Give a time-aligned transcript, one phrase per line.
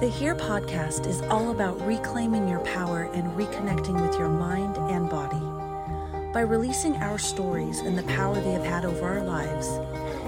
[0.00, 5.10] The Here podcast is all about reclaiming your power and reconnecting with your mind and
[5.10, 5.36] body.
[6.32, 9.66] By releasing our stories and the power they have had over our lives,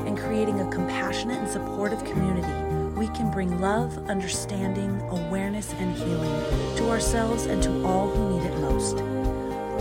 [0.07, 2.53] and creating a compassionate and supportive community,
[3.01, 8.45] we can bring love, understanding, awareness, and healing to ourselves and to all who need
[8.45, 8.99] it most.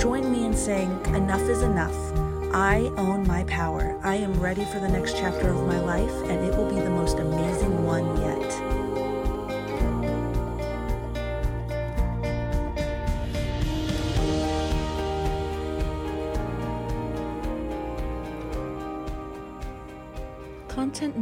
[0.01, 1.97] Join me in saying, Enough is enough.
[2.53, 3.99] I own my power.
[4.03, 6.89] I am ready for the next chapter of my life, and it will be the
[6.89, 8.80] most amazing one yet.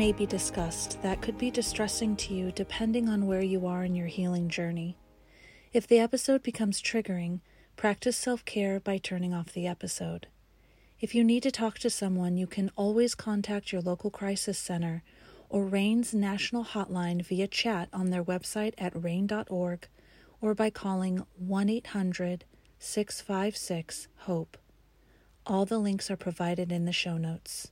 [0.10, 3.94] May be discussed that could be distressing to you depending on where you are in
[3.94, 4.98] your healing journey.
[5.72, 7.42] If the episode becomes triggering,
[7.76, 10.26] practice self care by turning off the episode.
[11.00, 15.04] If you need to talk to someone, you can always contact your local crisis center
[15.48, 19.88] or RAINN's national hotline via chat on their website at rainn.org
[20.42, 22.46] or by calling 1 800
[22.80, 24.58] 656 HOPE.
[25.46, 27.70] All the links are provided in the show notes.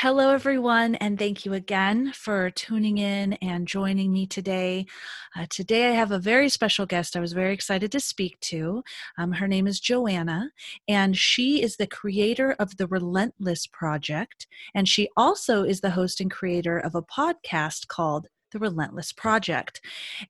[0.00, 4.86] Hello, everyone, and thank you again for tuning in and joining me today.
[5.34, 8.84] Uh, today, I have a very special guest I was very excited to speak to.
[9.18, 10.52] Um, her name is Joanna,
[10.86, 16.20] and she is the creator of the Relentless Project, and she also is the host
[16.20, 19.80] and creator of a podcast called the Relentless Project.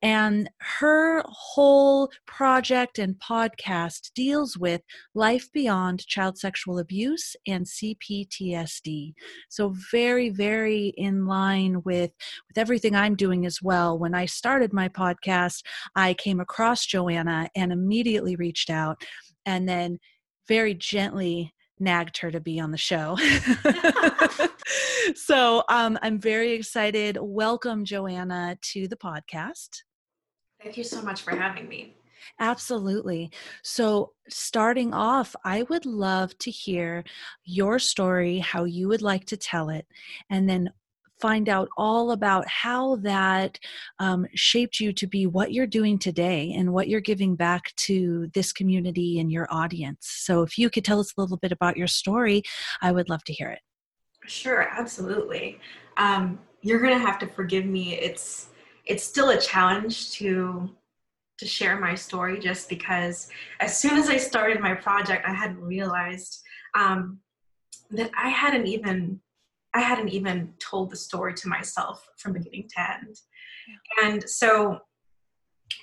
[0.02, 4.82] And her whole project and podcast deals with
[5.14, 9.14] life beyond child sexual abuse and CPTSD.
[9.48, 12.10] So very, very in line with,
[12.48, 13.98] with everything I'm doing as well.
[13.98, 19.02] When I started my podcast, I came across Joanna and immediately reached out
[19.46, 19.98] and then
[20.46, 23.16] very gently nagged her to be on the show.
[25.14, 27.18] so um, I'm very excited.
[27.20, 29.82] Welcome, Joanna, to the podcast.
[30.62, 31.94] Thank you so much for having me.
[32.40, 33.30] Absolutely.
[33.62, 37.04] So, starting off, I would love to hear
[37.44, 39.86] your story, how you would like to tell it,
[40.30, 40.70] and then
[41.20, 43.58] find out all about how that
[43.98, 48.28] um, shaped you to be what you're doing today and what you're giving back to
[48.34, 50.06] this community and your audience.
[50.06, 52.42] So, if you could tell us a little bit about your story,
[52.82, 53.60] I would love to hear it.
[54.26, 55.60] Sure, absolutely.
[55.96, 57.94] Um, you're gonna have to forgive me.
[57.94, 58.48] It's
[58.84, 60.70] it's still a challenge to
[61.38, 63.28] to share my story just because
[63.60, 66.42] as soon as I started my project, I hadn't realized
[66.74, 67.20] um,
[67.90, 69.20] that I hadn't even
[69.74, 73.20] I hadn't even told the story to myself from beginning to end.
[73.68, 74.08] Yeah.
[74.08, 74.80] And so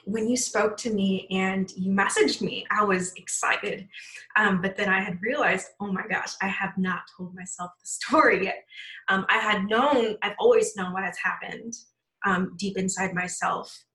[0.05, 3.87] when you spoke to me and you messaged me, I was excited.
[4.35, 7.87] Um, but then I had realized, oh my gosh, I have not told myself the
[7.87, 8.63] story yet.
[9.09, 11.73] Um, I had known, I've always known what has happened
[12.25, 13.85] um, deep inside myself,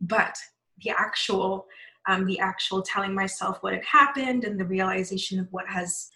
[0.00, 0.36] but
[0.84, 1.66] the actual,
[2.08, 6.08] um, the actual telling myself what had happened and the realization of what has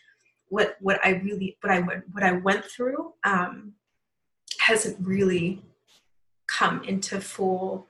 [0.49, 3.75] what what I really what I what I went through um,
[4.59, 5.63] hasn't really
[6.47, 7.87] come into full.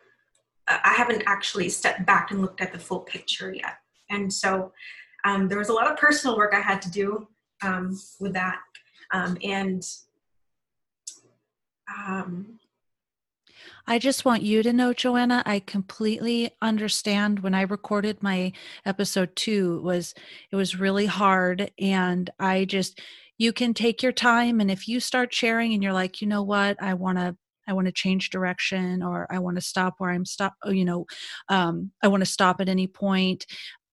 [0.66, 3.78] Uh, I haven't actually stepped back and looked at the full picture yet,
[4.10, 4.72] and so
[5.24, 7.28] um, there was a lot of personal work I had to do
[7.62, 8.60] um, with that,
[9.12, 9.82] um, and
[11.96, 12.58] um,
[13.90, 18.52] I just want you to know, Joanna, I completely understand when I recorded my
[18.84, 20.14] episode two, was
[20.52, 23.00] it was really hard and I just
[23.38, 26.42] you can take your time and if you start sharing and you're like, you know
[26.42, 30.26] what, I wanna I want to change direction or I want to stop where I'm
[30.26, 31.06] stop oh, you know,
[31.48, 33.46] um, I want to stop at any point.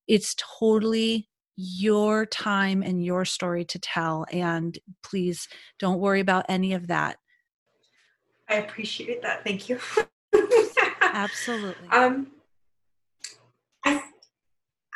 [0.07, 5.47] It's totally your time and your story to tell and please
[5.79, 7.17] don't worry about any of that
[8.49, 9.43] I appreciate that.
[9.43, 9.79] Thank you.
[11.01, 11.87] Absolutely.
[11.91, 12.27] Um,
[13.85, 14.03] I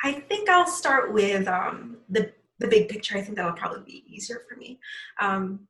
[0.04, 3.18] I think I'll start with um, the the big picture.
[3.18, 4.80] I think that'll probably be easier for me.
[5.20, 5.68] Um,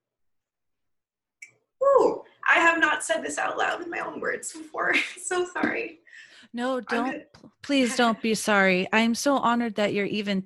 [1.83, 4.95] ooh, I have not said this out loud in my own words before.
[5.23, 5.99] so sorry.
[6.53, 7.23] No, don't.
[7.61, 8.87] Please don't be sorry.
[8.91, 10.45] I'm so honored that you're even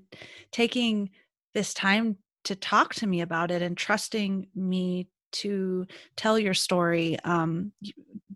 [0.51, 1.11] taking
[1.53, 5.85] this time to talk to me about it and trusting me to
[6.15, 7.71] tell your story um,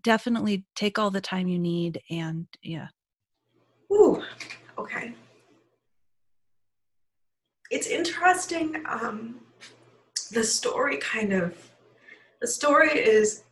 [0.02, 2.88] definitely take all the time you need and yeah.
[3.92, 4.22] Ooh,
[4.78, 5.14] okay.
[7.70, 9.40] It's interesting um,
[10.32, 11.56] the story kind of
[12.40, 13.44] the story is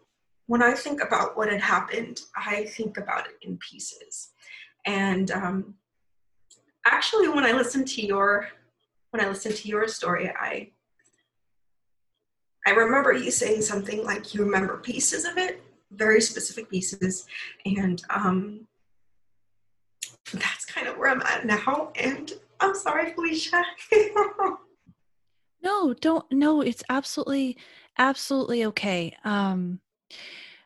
[0.46, 4.30] when i think about what had happened i think about it in pieces.
[4.84, 5.74] And um,
[6.84, 8.48] actually when i listen to your
[9.10, 10.70] when i listen to your story i
[12.66, 17.24] I remember you saying something like you remember pieces of it, very specific pieces,
[17.64, 18.66] and um,
[20.32, 21.92] that's kind of where I'm at now.
[21.94, 23.62] And I'm sorry, Felicia.
[25.62, 26.24] no, don't.
[26.32, 27.56] No, it's absolutely,
[27.98, 29.16] absolutely okay.
[29.24, 29.80] Um,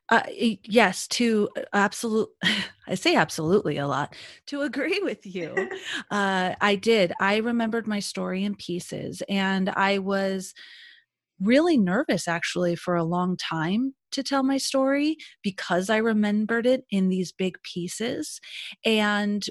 [0.09, 0.23] uh,
[0.65, 2.31] yes, to uh, absolute,
[2.89, 4.17] I say absolutely a lot.
[4.47, 5.55] To agree with you,
[6.11, 7.13] uh, I did.
[7.21, 10.55] I remembered my story in pieces, and I was
[11.41, 16.85] really nervous actually for a long time to tell my story because I remembered it
[16.91, 18.41] in these big pieces,
[18.85, 19.45] and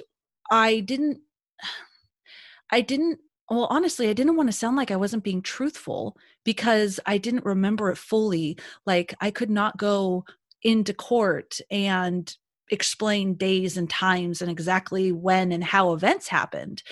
[0.52, 1.20] I didn't.
[2.72, 3.20] I didn't
[3.50, 7.46] well honestly i didn't want to sound like i wasn't being truthful because i didn't
[7.46, 10.24] remember it fully like i could not go
[10.64, 12.38] into court and
[12.70, 16.84] explain days and times and exactly when and how events happened.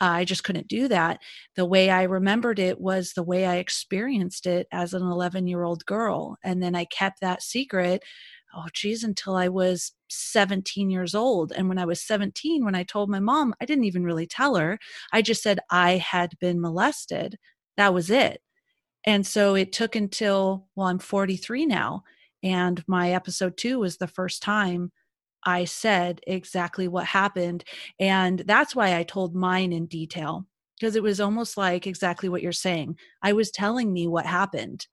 [0.00, 1.20] Uh, I just couldn't do that.
[1.56, 5.62] The way I remembered it was the way I experienced it as an 11 year
[5.62, 6.36] old girl.
[6.42, 8.02] And then I kept that secret,
[8.54, 11.52] oh, geez, until I was 17 years old.
[11.52, 14.56] And when I was 17, when I told my mom, I didn't even really tell
[14.56, 14.78] her.
[15.12, 17.38] I just said I had been molested.
[17.76, 18.40] That was it.
[19.06, 22.04] And so it took until, well, I'm 43 now
[22.44, 24.92] and my episode two was the first time
[25.44, 27.64] I said exactly what happened.
[27.98, 30.46] And that's why I told mine in detail,
[30.78, 32.98] because it was almost like exactly what you're saying.
[33.22, 34.86] I was telling me what happened.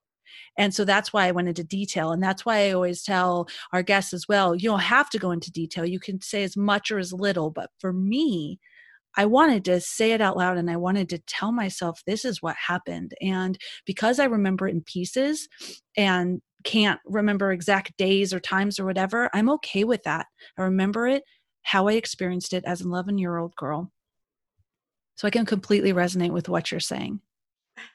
[0.57, 2.11] And so that's why I went into detail.
[2.11, 5.31] And that's why I always tell our guests as well you don't have to go
[5.31, 5.85] into detail.
[5.85, 7.49] You can say as much or as little.
[7.49, 8.59] But for me,
[9.17, 12.41] I wanted to say it out loud and I wanted to tell myself this is
[12.41, 13.13] what happened.
[13.21, 15.49] And because I remember it in pieces
[15.97, 20.27] and can't remember exact days or times or whatever, I'm okay with that.
[20.57, 21.23] I remember it
[21.63, 23.91] how I experienced it as an 11 year old girl.
[25.15, 27.21] So I can completely resonate with what you're saying.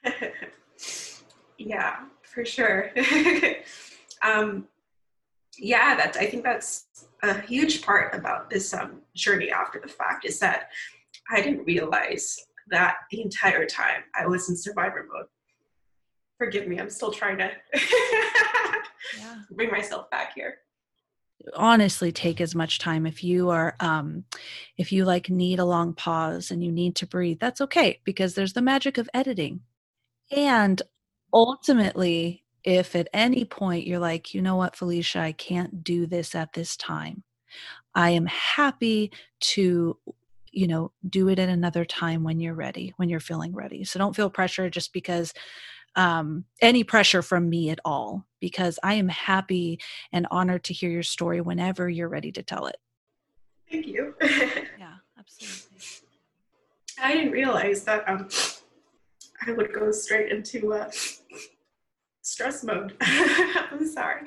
[1.59, 2.93] yeah, for sure.
[4.23, 4.69] um,
[5.59, 6.87] yeah, that's, I think that's
[7.23, 10.69] a huge part about this um, journey after the fact is that
[11.33, 12.39] I didn't realize
[12.69, 15.27] that the entire time I was in survivor mode.
[16.39, 17.51] Forgive me, I'm still trying to
[19.19, 19.37] yeah.
[19.51, 20.59] bring myself back here.
[21.55, 23.07] Honestly take as much time.
[23.07, 24.25] If you are um
[24.77, 28.35] if you like need a long pause and you need to breathe that's okay because
[28.35, 29.61] there's the magic of editing.
[30.31, 30.81] And
[31.33, 36.35] ultimately if at any point you're like you know what felicia i can't do this
[36.35, 37.23] at this time
[37.95, 39.97] i am happy to
[40.57, 43.85] you know do it at another time when you're ready when you're feeling ready.
[43.85, 45.35] So don't feel pressure just because
[45.97, 49.81] um, any pressure from me at all because I am happy
[50.13, 52.77] and honored to hear your story whenever you're ready to tell it.
[53.71, 54.15] Thank you.
[54.23, 55.79] yeah, absolutely.
[57.03, 58.29] I didn't realize that um,
[59.47, 60.91] I would go straight into uh,
[62.23, 62.95] stress mode.
[63.01, 64.27] I'm sorry.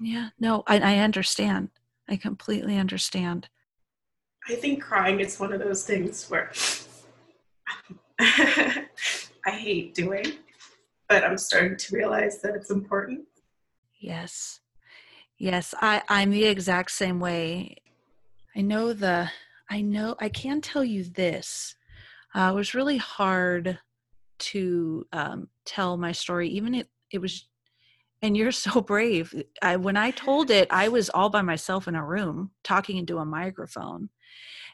[0.00, 1.70] Yeah, no, I, I understand.
[2.08, 3.48] I completely understand.
[4.48, 6.50] I think crying is one of those things where
[8.18, 8.86] I
[9.50, 10.32] hate doing
[11.12, 13.26] but I'm starting to realize that it's important.
[14.00, 14.60] Yes.
[15.36, 17.76] Yes, I, I'm the exact same way.
[18.56, 19.30] I know the,
[19.68, 21.76] I know, I can tell you this.
[22.34, 23.78] Uh, it was really hard
[24.38, 27.46] to um, tell my story, even it, it was,
[28.22, 29.34] and you're so brave.
[29.60, 33.18] I, when I told it, I was all by myself in a room talking into
[33.18, 34.08] a microphone.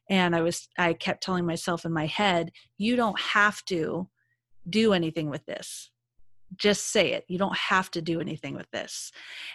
[0.09, 4.09] And I was, I kept telling myself in my head, you don't have to
[4.71, 5.91] do anything with this
[6.57, 9.13] just say it you don't have to do anything with this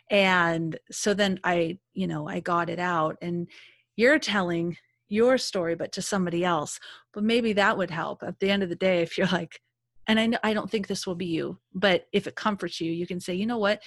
[0.09, 3.47] and so then i you know i got it out and
[3.95, 4.77] you're telling
[5.09, 6.79] your story but to somebody else
[7.13, 9.59] but maybe that would help at the end of the day if you're like
[10.07, 12.91] and i know i don't think this will be you but if it comforts you
[12.91, 13.81] you can say you know what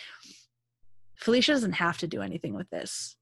[1.16, 3.16] felicia doesn't have to do anything with this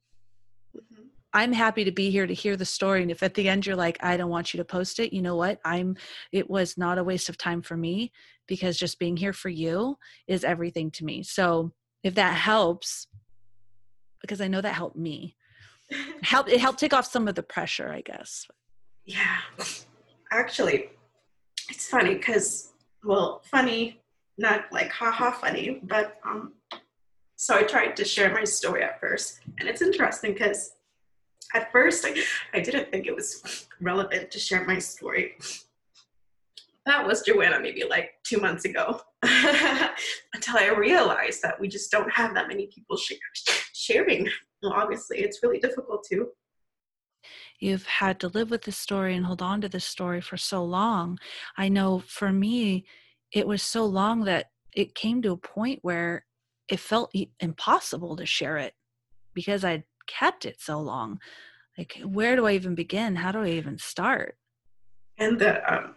[0.76, 1.02] mm-hmm.
[1.36, 3.02] I'm happy to be here to hear the story.
[3.02, 5.20] And if at the end you're like, I don't want you to post it, you
[5.20, 5.58] know what?
[5.64, 5.96] I'm,
[6.30, 8.12] it was not a waste of time for me
[8.46, 9.96] because just being here for you
[10.26, 11.22] is everything to me.
[11.22, 11.72] So
[12.02, 13.06] if that helps,
[14.20, 15.36] because I know that helped me,
[16.22, 18.46] help it helped take off some of the pressure, I guess.
[19.04, 19.38] Yeah,
[20.32, 20.90] actually,
[21.68, 22.72] it's funny because,
[23.04, 24.00] well, funny,
[24.38, 26.52] not like haha funny, but um,
[27.36, 30.72] so I tried to share my story at first, and it's interesting because
[31.54, 32.14] at first I,
[32.52, 35.36] I didn't think it was relevant to share my story.
[36.86, 42.10] That was Joanna maybe like two months ago until I realized that we just don't
[42.12, 43.18] have that many people share,
[43.72, 44.28] sharing.
[44.62, 46.28] Well, obviously, it's really difficult to.
[47.58, 50.62] You've had to live with this story and hold on to this story for so
[50.64, 51.18] long.
[51.56, 52.84] I know for me,
[53.32, 56.26] it was so long that it came to a point where
[56.68, 58.74] it felt impossible to share it
[59.32, 61.18] because I'd kept it so long.
[61.78, 63.16] Like, where do I even begin?
[63.16, 64.36] How do I even start?
[65.18, 65.94] And the um,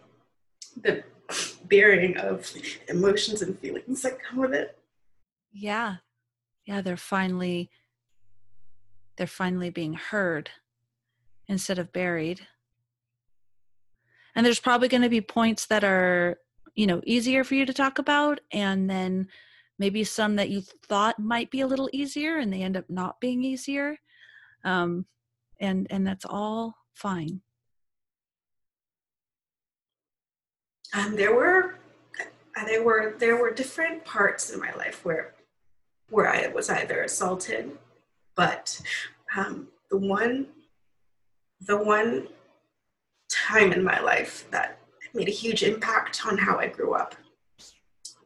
[0.84, 1.04] the
[1.66, 2.52] bearing of
[2.88, 4.78] emotions and feelings that come with it.
[5.52, 5.98] Yeah,
[6.66, 7.70] yeah, they're finally
[9.18, 10.52] they're finally being heard
[11.48, 12.42] instead of buried.
[14.36, 16.38] And there's probably going to be points that are,
[16.76, 19.28] you know, easier for you to talk about and then
[19.80, 23.20] maybe some that you thought might be a little easier and they end up not
[23.20, 23.98] being easier.
[24.64, 25.06] Um
[25.60, 27.42] and and that's all fine.
[30.94, 31.76] Um, there were
[32.66, 35.34] there were there were different parts in my life where
[36.10, 37.78] where I was either assaulted,
[38.36, 38.82] but
[39.36, 40.48] um, the one
[41.62, 42.28] the one
[43.30, 44.80] time in my life that
[45.14, 47.16] made a huge impact on how I grew up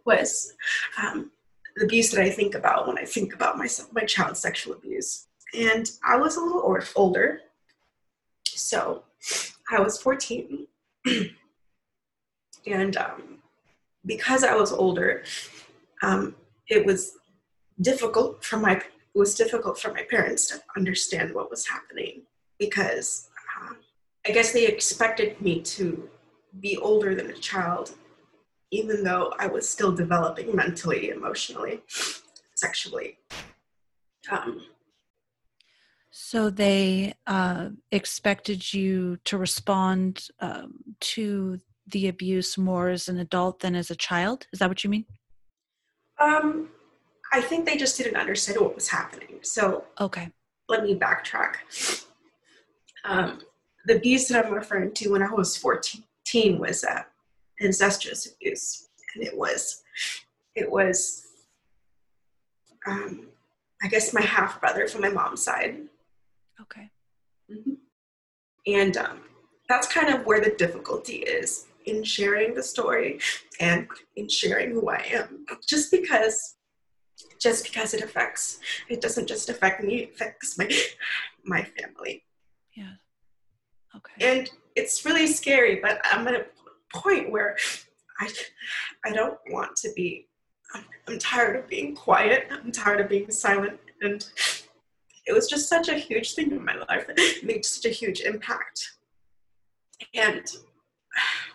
[0.06, 0.54] was
[1.02, 1.32] um,
[1.76, 5.28] the abuse that I think about when I think about my my child's sexual abuse.
[5.54, 6.64] And I was a little
[6.96, 7.42] older,
[8.46, 9.04] so
[9.70, 10.68] I was 14,
[12.68, 13.40] and um,
[14.06, 15.24] because I was older,
[16.02, 16.36] um,
[16.68, 17.18] it was
[17.80, 22.22] difficult for my it was difficult for my parents to understand what was happening
[22.58, 23.30] because
[23.62, 23.74] uh,
[24.26, 26.10] I guess they expected me to
[26.60, 27.96] be older than a child,
[28.72, 31.82] even though I was still developing mentally, emotionally,
[32.56, 33.18] sexually.
[34.30, 34.62] Um,
[36.12, 43.60] so they uh, expected you to respond um, to the abuse more as an adult
[43.60, 44.48] than as a child.
[44.54, 45.06] Is that what you mean?
[46.20, 46.70] Um,
[47.34, 49.40] I think they just didn't understand what was happening.
[49.42, 50.30] So okay,
[50.70, 52.06] let me backtrack.
[53.04, 53.40] Um,
[53.86, 56.04] the abuse that I'm referring to when I was 14
[56.60, 57.02] was uh,
[57.60, 59.82] incestuous abuse, and it was
[60.56, 61.26] it was
[62.86, 63.28] um,
[63.84, 65.78] I guess my half brother from my mom's side.
[66.60, 66.90] Okay.
[67.52, 67.74] Mm-hmm.
[68.68, 69.22] And um,
[69.68, 73.20] that's kind of where the difficulty is in sharing the story
[73.60, 75.46] and in sharing who I am.
[75.68, 76.56] Just because
[77.40, 78.60] just because it affects
[78.90, 80.70] it doesn't just affect me it affects my
[81.46, 82.24] my family.
[82.76, 82.94] Yeah.
[83.96, 84.40] Okay.
[84.40, 86.46] And it's really scary but i'm at a
[86.94, 87.58] point where
[88.22, 88.30] i
[89.06, 90.28] i don't want to be
[90.74, 94.26] i'm, I'm tired of being quiet i'm tired of being silent and
[95.26, 97.08] it was just such a huge thing in my life.
[97.08, 98.92] That made such a huge impact.
[100.14, 100.46] And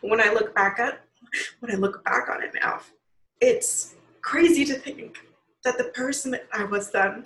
[0.03, 1.01] when i look back at
[1.61, 2.81] when i look back on it now
[3.41, 5.19] it's crazy to think
[5.67, 7.25] that the person that I was then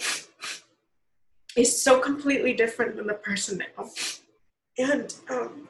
[1.57, 3.91] is so completely different than the person now.
[4.79, 5.69] And um,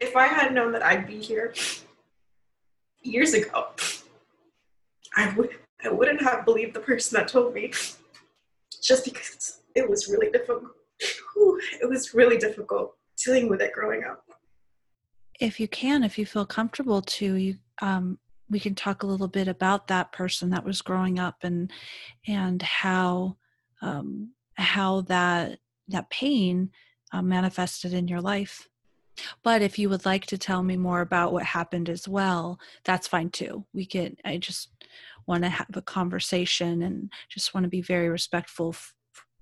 [0.00, 1.54] if I had known that I'd be here
[3.02, 3.68] years ago,
[5.16, 5.50] I would
[5.84, 7.72] I wouldn't have believed the person that told me
[8.82, 10.72] just because it was really difficult.
[11.34, 14.24] Whew, it was really difficult dealing with it growing up.
[15.40, 18.18] If you can, if you feel comfortable to, you um,
[18.50, 21.70] we can talk a little bit about that person that was growing up and
[22.28, 23.36] and how
[23.80, 25.58] um, how that
[25.88, 26.70] that pain
[27.12, 28.68] uh, manifested in your life.
[29.42, 33.08] But if you would like to tell me more about what happened as well, that's
[33.08, 33.66] fine too.
[33.72, 34.16] We can.
[34.24, 34.70] I just
[35.26, 38.74] want to have a conversation and just want to be very respectful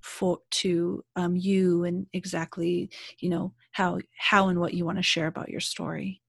[0.01, 5.03] for to um, you and exactly you know how how and what you want to
[5.03, 6.21] share about your story.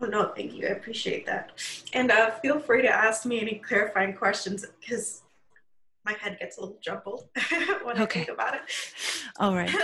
[0.00, 0.66] Oh, no, thank you.
[0.68, 1.60] I appreciate that.
[1.92, 5.22] And uh, feel free to ask me any clarifying questions because
[6.04, 7.28] my head gets a little jumbled
[7.82, 8.20] when okay.
[8.20, 8.60] I think about it.
[9.38, 9.74] All right,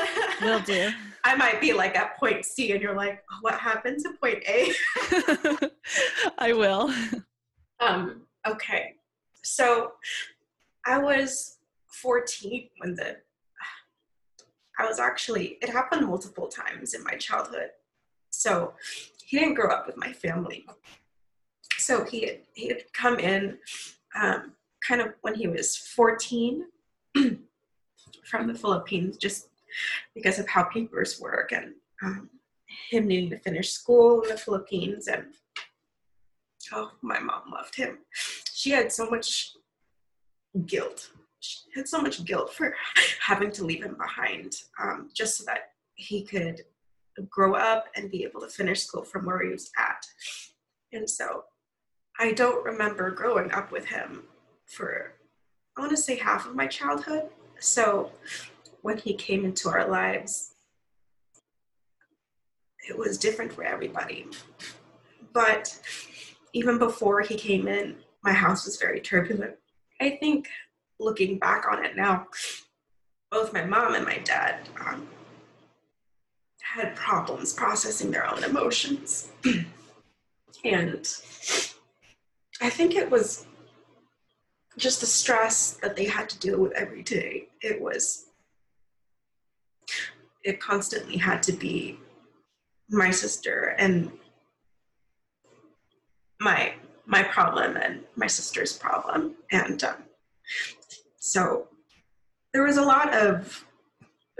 [0.40, 0.90] will do.
[1.24, 4.42] I might be like at point C, and you're like, oh, "What happened to point
[4.48, 4.72] A?"
[6.38, 6.92] I will.
[7.80, 8.22] Um.
[8.46, 8.94] Okay.
[9.42, 9.92] So,
[10.86, 11.58] I was
[11.88, 13.16] 14 when the.
[14.78, 15.58] I was actually.
[15.62, 17.70] It happened multiple times in my childhood.
[18.30, 18.74] So,
[19.24, 20.66] he didn't grow up with my family.
[21.78, 23.58] So he had, he had come in
[24.14, 24.52] um,
[24.86, 26.66] kind of when he was 14
[28.24, 29.48] from the Philippines, just
[30.14, 32.30] because of how papers work and um,
[32.90, 35.08] him needing to finish school in the Philippines.
[35.08, 35.26] And
[36.72, 37.98] oh, my mom loved him.
[38.52, 39.54] She had so much
[40.66, 41.10] guilt.
[41.74, 42.74] Had so much guilt for
[43.20, 46.62] having to leave him behind um, just so that he could
[47.28, 50.06] grow up and be able to finish school from where he was at.
[50.92, 51.44] And so
[52.18, 54.22] I don't remember growing up with him
[54.66, 55.14] for,
[55.76, 57.28] I want to say, half of my childhood.
[57.58, 58.12] So
[58.82, 60.54] when he came into our lives,
[62.88, 64.26] it was different for everybody.
[65.32, 65.78] But
[66.52, 69.56] even before he came in, my house was very turbulent.
[70.00, 70.48] I think
[71.00, 72.26] looking back on it now,
[73.30, 75.08] both my mom and my dad um,
[76.60, 79.28] had problems processing their own emotions.
[80.64, 81.06] and
[82.60, 83.46] I think it was
[84.76, 87.48] just the stress that they had to deal with every day.
[87.60, 88.26] It was,
[90.42, 91.98] it constantly had to be
[92.90, 94.12] my sister and
[96.40, 96.74] my
[97.06, 99.96] my problem and my sister's problem and um,
[101.24, 101.68] so
[102.52, 103.64] there was a lot of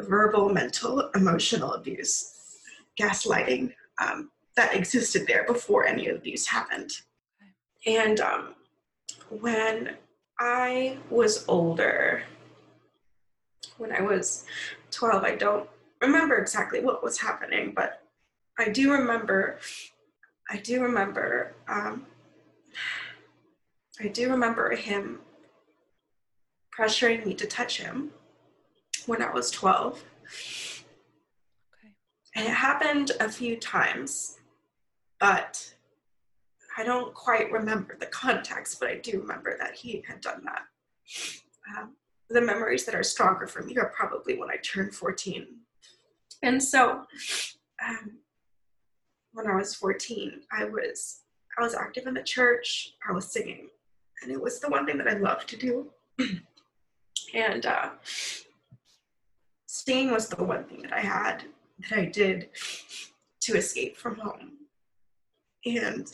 [0.01, 2.59] verbal mental emotional abuse
[3.01, 6.91] gaslighting um, that existed there before any of these happened.
[7.87, 8.55] And um,
[9.31, 9.97] when
[10.41, 12.25] i was older
[13.79, 14.45] when i was
[14.91, 15.69] 12 i don't
[16.03, 18.03] remember exactly what was happening but
[18.59, 19.59] i do remember
[20.51, 22.07] I do remember, um,
[24.01, 25.21] I do remember him
[26.77, 28.11] pressuring me to touch him
[29.07, 30.03] when I was 12.
[31.73, 31.95] Okay.
[32.35, 34.39] And it happened a few times,
[35.21, 35.75] but
[36.77, 40.63] I don't quite remember the context, but I do remember that he had done that.
[41.77, 41.97] Um,
[42.31, 45.47] the memories that are stronger for me are probably when I turned 14.
[46.43, 47.05] And so,
[47.87, 48.19] um,
[49.33, 51.21] when I was 14, I was
[51.57, 52.95] I was active in the church.
[53.09, 53.69] I was singing,
[54.23, 55.91] and it was the one thing that I loved to do.
[57.35, 57.91] and uh,
[59.67, 61.43] singing was the one thing that I had
[61.81, 62.49] that I did
[63.41, 64.53] to escape from home.
[65.67, 66.11] And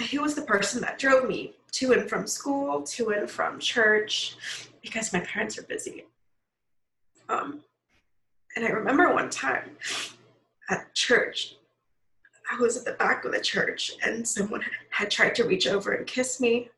[0.00, 4.36] he was the person that drove me to and from school, to and from church,
[4.82, 6.04] because my parents are busy.
[7.28, 7.60] Um,
[8.56, 9.76] and I remember one time
[10.70, 11.56] at church,
[12.50, 15.92] I was at the back of the church and someone had tried to reach over
[15.92, 16.70] and kiss me.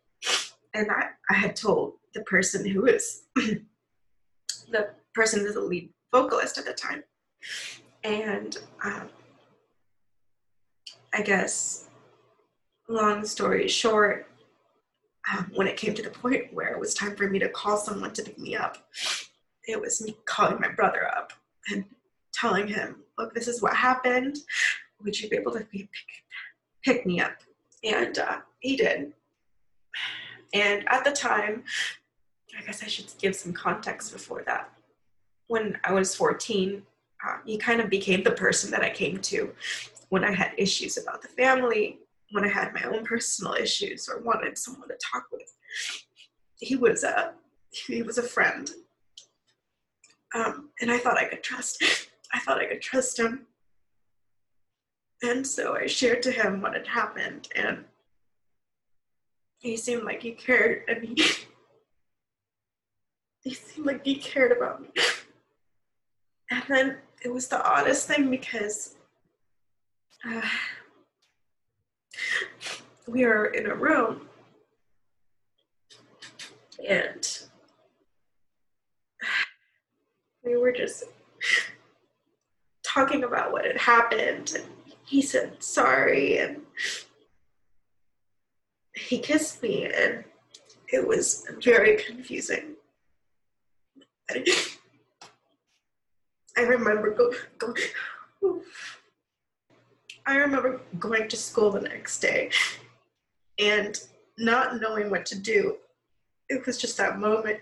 [0.75, 5.91] And I, I had told the person who was the person who was the lead
[6.13, 7.03] vocalist at the time.
[8.05, 9.09] And um,
[11.13, 11.89] I guess,
[12.89, 14.27] long story short,
[15.33, 17.77] um, when it came to the point where it was time for me to call
[17.77, 18.79] someone to pick me up,
[19.65, 21.33] it was me calling my brother up
[21.71, 21.85] and
[22.33, 24.39] telling him, look, this is what happened
[25.03, 25.89] would you be able to pick,
[26.85, 27.37] pick me up?
[27.85, 29.13] And uh, he did.
[30.53, 31.65] And at the time,
[32.61, 34.71] I guess I should give some context before that.
[35.47, 36.83] When I was 14,
[37.27, 39.53] uh, he kind of became the person that I came to
[40.11, 41.99] when I had issues about the family,
[42.33, 45.55] when I had my own personal issues or wanted someone to talk with.
[46.59, 47.33] He was a
[47.73, 48.69] he was a friend,
[50.35, 51.83] um, and I thought I could trust.
[52.33, 53.47] I thought I could trust him.
[55.23, 57.85] And so I shared to him what had happened, and
[59.59, 61.25] he seemed like he cared, and he,
[63.43, 64.89] he seemed like he cared about me.
[66.51, 68.97] And then it was the oddest thing because
[70.29, 70.43] uh,
[73.07, 74.29] we were in a room,
[76.89, 77.41] and
[80.45, 81.05] we were just
[82.83, 84.65] talking about what had happened and
[85.05, 86.63] he said sorry and
[88.95, 90.25] he kissed me and
[90.93, 92.75] it was very confusing.
[96.57, 97.75] I remember go, go
[100.27, 102.51] I remember going to school the next day
[103.59, 103.99] and
[104.39, 105.77] not knowing what to do.
[106.49, 107.61] It was just that moment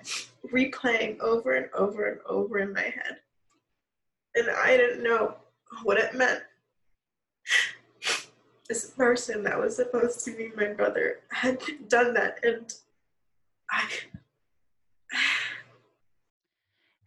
[0.53, 3.19] replaying over and over and over in my head.
[4.35, 5.35] And I didn't know
[5.83, 6.43] what it meant
[8.69, 12.75] this person that was supposed to be my brother had done that and
[13.71, 13.89] I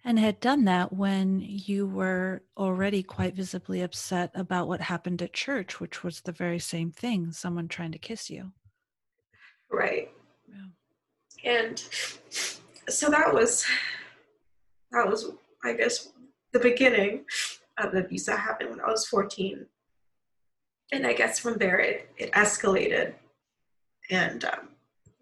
[0.04, 5.34] and had done that when you were already quite visibly upset about what happened at
[5.34, 8.52] church, which was the very same thing someone trying to kiss you.
[9.72, 10.10] Right.
[10.50, 11.52] Yeah.
[11.52, 11.84] And
[12.90, 13.66] so that was,
[14.92, 15.32] that was,
[15.64, 16.10] I guess,
[16.52, 17.26] the beginning
[17.78, 19.66] of the abuse that happened when I was 14
[20.92, 23.14] and I guess from there it, it escalated.
[24.10, 24.70] And um,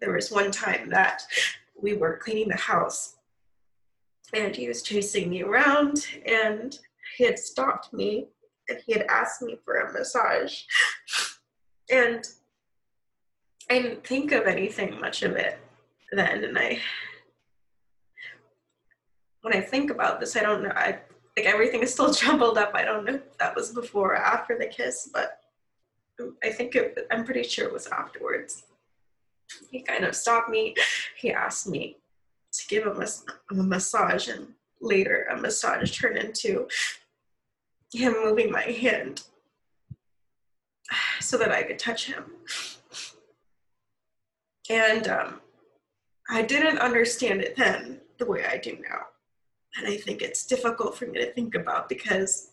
[0.00, 1.22] there was one time that
[1.80, 3.16] we were cleaning the house
[4.32, 6.78] and he was chasing me around and
[7.16, 8.28] he had stopped me
[8.68, 10.62] and he had asked me for a massage.
[11.90, 12.24] And
[13.68, 15.58] I didn't think of anything much of it
[16.12, 16.44] then.
[16.44, 16.80] And I,
[19.42, 20.72] when I think about this, I don't know.
[20.74, 21.00] I
[21.36, 22.72] like everything is still jumbled up.
[22.74, 25.40] I don't know if that was before or after the kiss, but
[26.44, 28.64] I think it, I'm pretty sure it was afterwards.
[29.70, 30.74] He kind of stopped me.
[31.16, 31.96] He asked me
[32.60, 33.06] to give him a,
[33.50, 34.48] a massage, and
[34.80, 36.68] later a massage turned into
[37.92, 39.22] him moving my hand
[41.20, 42.24] so that I could touch him.
[44.68, 45.40] And um,
[46.28, 49.00] I didn't understand it then the way I do now.
[49.76, 52.52] And I think it's difficult for me to think about because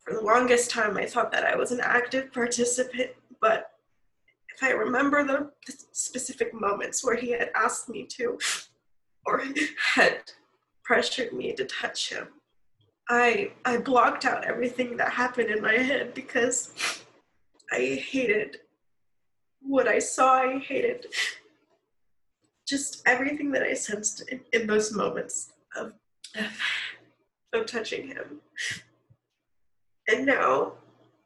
[0.00, 3.70] for the longest time I thought that I was an active participant, but
[4.54, 8.38] if I remember the, the specific moments where he had asked me to
[9.26, 9.42] or
[9.94, 10.32] had
[10.84, 12.28] pressured me to touch him,
[13.08, 17.02] I I blocked out everything that happened in my head because
[17.72, 18.58] I hated
[19.60, 20.42] what I saw.
[20.42, 21.06] I hated
[22.66, 25.92] just everything that I sensed in, in those moments of,
[27.52, 28.40] of touching him.
[30.08, 30.74] And now,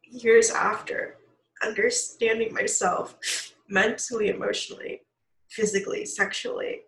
[0.02, 1.16] years after,
[1.62, 3.16] understanding myself
[3.68, 5.02] mentally, emotionally,
[5.50, 6.82] physically, sexually,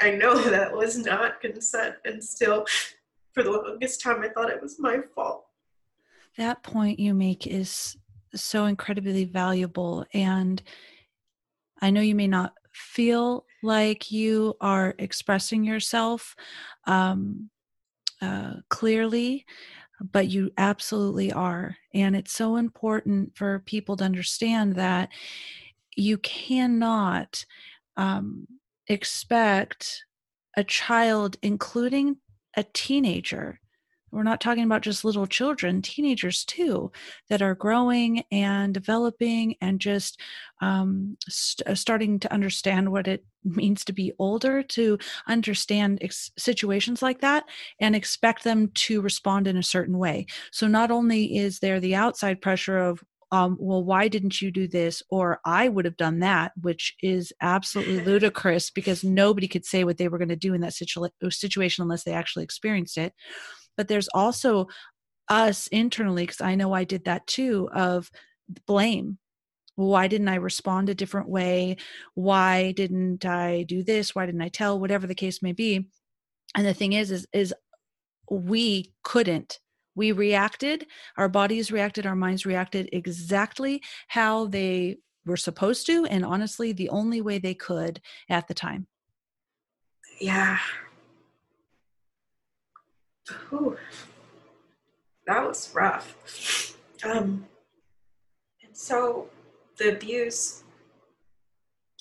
[0.00, 1.96] I know that was not consent.
[2.04, 2.66] And still,
[3.32, 5.46] for the longest time, I thought it was my fault.
[6.36, 7.96] That point you make is
[8.34, 10.04] so incredibly valuable.
[10.14, 10.62] And
[11.82, 16.36] I know you may not feel like you are expressing yourself
[16.86, 17.50] um,
[18.22, 19.44] uh, clearly,
[20.00, 21.76] but you absolutely are.
[21.92, 25.10] And it's so important for people to understand that
[25.96, 27.44] you cannot
[27.96, 28.46] um,
[28.90, 30.04] expect
[30.56, 32.16] a child, including
[32.56, 33.60] a teenager,
[34.12, 36.90] we're not talking about just little children, teenagers too,
[37.28, 40.20] that are growing and developing and just
[40.60, 44.98] um, st- uh, starting to understand what it means to be older, to
[45.28, 47.44] understand ex- situations like that
[47.80, 50.26] and expect them to respond in a certain way.
[50.50, 54.66] So, not only is there the outside pressure of, um, well, why didn't you do
[54.66, 55.02] this?
[55.08, 59.98] Or I would have done that, which is absolutely ludicrous because nobody could say what
[59.98, 63.12] they were going to do in that situa- situation unless they actually experienced it.
[63.76, 64.66] But there's also
[65.30, 68.10] us internally because i know i did that too of
[68.66, 69.16] blame.
[69.76, 71.76] Why didn't i respond a different way?
[72.14, 74.14] Why didn't i do this?
[74.14, 74.78] Why didn't i tell?
[74.78, 75.88] Whatever the case may be.
[76.54, 77.54] And the thing is is is
[78.28, 79.60] we couldn't
[79.94, 86.24] we reacted our bodies reacted our minds reacted exactly how they were supposed to and
[86.24, 88.86] honestly the only way they could at the time
[90.20, 90.58] yeah
[93.48, 93.76] Whew.
[95.26, 96.76] That was rough.
[97.04, 97.46] Um,
[98.62, 99.28] and so
[99.78, 100.64] the abuse,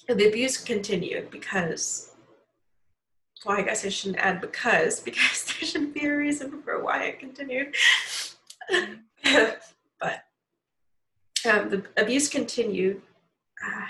[0.08, 2.16] the abuse continued because,
[3.46, 7.04] well, I guess I shouldn't add because, because there shouldn't be a reason for why
[7.06, 7.76] it continued.
[10.00, 10.24] but
[11.50, 13.02] um, the abuse continued
[13.66, 13.86] uh,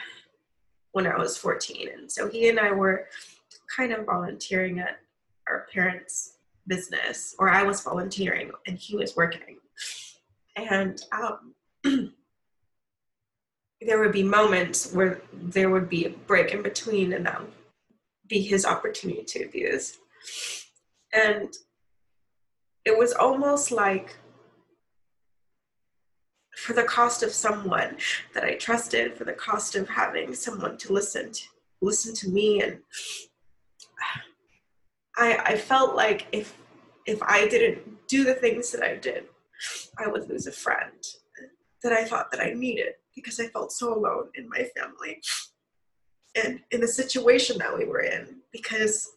[0.91, 1.89] when I was 14.
[1.89, 3.07] And so he and I were
[3.75, 4.99] kind of volunteering at
[5.47, 9.57] our parents' business or I was volunteering and he was working.
[10.55, 11.55] And um,
[13.81, 17.47] there would be moments where there would be a break in between and would
[18.29, 19.97] be his opportunity to abuse.
[21.13, 21.53] And
[22.85, 24.15] it was almost like
[26.55, 27.97] for the cost of someone
[28.33, 31.41] that I trusted, for the cost of having someone to listen to
[31.81, 32.79] listen to me and
[35.17, 36.57] I, I felt like if
[37.05, 39.25] if I didn't do the things that I did,
[39.97, 41.03] I would lose a friend
[41.83, 45.21] that I thought that I needed because I felt so alone in my family
[46.35, 49.11] and in the situation that we were in because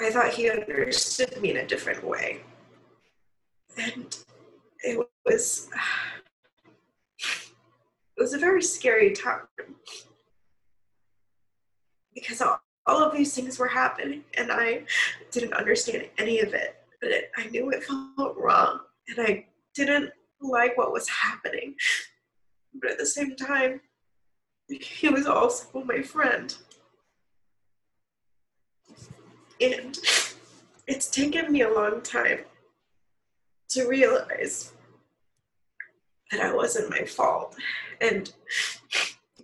[0.00, 2.40] I thought he understood me in a different way.
[3.76, 4.16] And
[4.80, 5.68] it was
[7.18, 9.46] it was a very scary time
[12.14, 12.42] because
[12.86, 14.84] all of these things were happening and I
[15.30, 16.76] didn't understand any of it.
[17.00, 20.10] But it, I knew it felt wrong and I didn't
[20.40, 21.74] like what was happening.
[22.80, 23.80] But at the same time,
[24.68, 26.54] he was also my friend.
[29.60, 29.98] And
[30.86, 32.40] it's taken me a long time
[33.70, 34.72] to realize
[36.30, 37.56] that I wasn't my fault.
[38.00, 38.32] And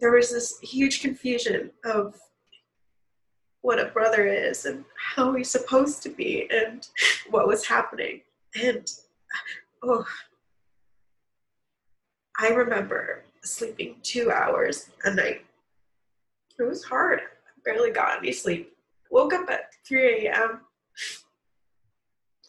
[0.01, 2.15] there was this huge confusion of
[3.63, 4.85] what a brother is and
[5.15, 6.87] how he's supposed to be and
[7.31, 8.21] what was happening.
[8.63, 8.91] And
[9.83, 10.05] oh,
[12.39, 15.45] I remember sleeping two hours a night.
[16.59, 17.21] It was hard.
[17.21, 18.77] I barely got any sleep.
[19.11, 20.61] Woke up at 3 a.m.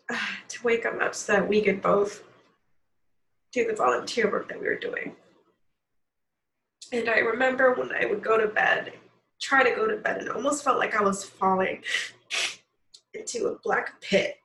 [0.48, 2.24] to wake him up so that we could both
[3.52, 5.16] do the volunteer work that we were doing.
[6.92, 8.94] And I remember when I would go to bed,
[9.42, 11.82] try to go to bed, and almost felt like I was falling
[13.14, 14.38] into a black pit.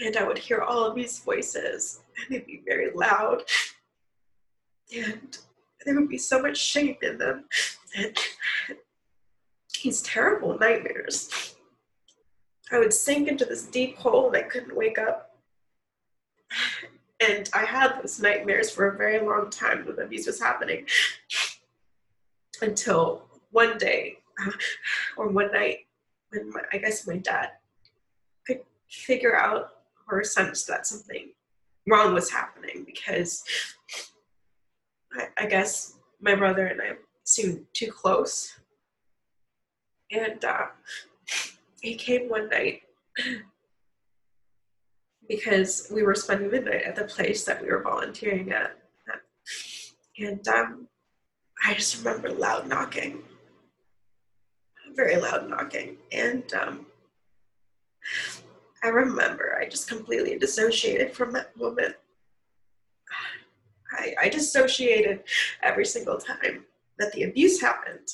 [0.00, 3.42] And I would hear all of these voices, and they'd be very loud.
[4.94, 5.38] And
[5.84, 7.44] there would be so much shame in them.
[7.96, 8.16] And
[9.82, 11.54] these terrible nightmares.
[12.72, 15.36] I would sink into this deep hole and I couldn't wake up.
[17.20, 20.86] And I had those nightmares for a very long time when abuse was happening.
[22.62, 24.52] Until one day, uh,
[25.16, 25.78] or one night,
[26.30, 27.50] when my, I guess my dad
[28.46, 29.70] could figure out
[30.10, 31.30] or sense that something
[31.86, 33.42] wrong was happening because
[35.14, 36.92] I, I guess my brother and I
[37.24, 38.58] seemed too close.
[40.10, 40.66] And uh,
[41.80, 42.82] he came one night
[45.28, 48.76] because we were spending the night at the place that we were volunteering at.
[50.18, 50.88] And um,
[51.64, 53.22] I just remember loud knocking,
[54.94, 55.96] very loud knocking.
[56.12, 56.86] And um,
[58.82, 61.94] I remember I just completely dissociated from that moment.
[64.00, 65.22] I, I dissociated
[65.62, 66.64] every single time
[66.98, 68.08] that the abuse happened.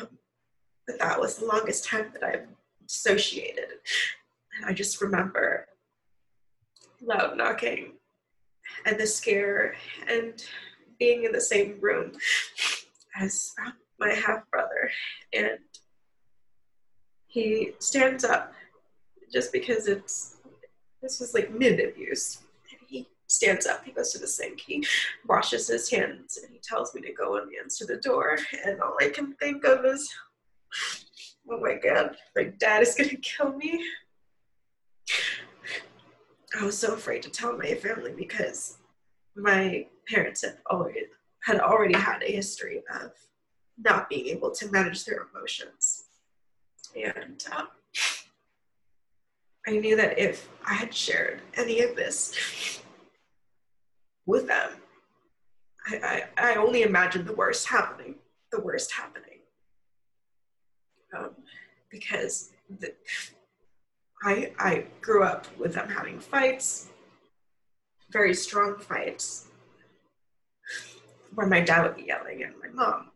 [0.00, 0.08] Um,
[0.86, 2.46] but that was the longest time that I've
[2.86, 3.68] dissociated.
[4.56, 5.66] And I just remember
[7.02, 7.92] loud knocking
[8.86, 9.74] and the scare
[10.08, 10.42] and
[10.98, 12.12] being in the same room
[13.20, 13.54] as
[14.00, 14.90] my half brother.
[15.32, 15.58] And
[17.26, 18.52] he stands up
[19.32, 20.36] just because it's
[21.02, 22.38] this was like mid abuse.
[23.30, 24.84] Stands up, he goes to the sink, he
[25.26, 28.38] washes his hands, and he tells me to go and answer the door.
[28.64, 30.08] And all I can think of is,
[31.50, 33.84] oh my god, my dad is gonna kill me.
[36.58, 38.78] I was so afraid to tell my family because
[39.36, 41.02] my parents had already
[41.44, 43.12] had already had a history of
[43.78, 46.04] not being able to manage their emotions,
[46.96, 47.68] and um,
[49.66, 52.82] I knew that if I had shared any of this
[54.28, 54.70] with them,
[55.86, 58.16] I, I, I only imagined the worst happening,
[58.52, 59.38] the worst happening,
[61.16, 61.30] um,
[61.90, 62.92] because the,
[64.22, 66.90] I, I grew up with them having fights,
[68.10, 69.46] very strong fights,
[71.34, 73.10] where my dad would be yelling and my mom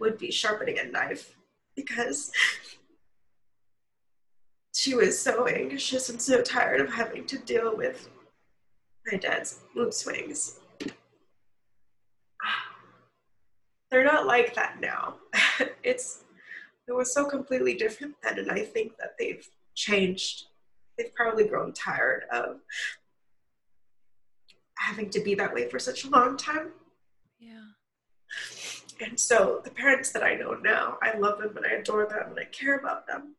[0.00, 1.36] would be sharpening a knife
[1.76, 2.32] because
[4.74, 8.08] she was so anxious and so tired of having to deal with
[9.10, 10.58] my dad's mood swings.
[13.90, 15.16] They're not like that now.
[15.82, 16.24] it's
[16.88, 20.44] it was so completely different then and I think that they've changed.
[20.96, 22.60] They've probably grown tired of
[24.76, 26.70] having to be that way for such a long time.
[27.38, 27.62] Yeah.
[29.00, 32.30] And so the parents that I know now, I love them and I adore them
[32.30, 33.34] and I care about them.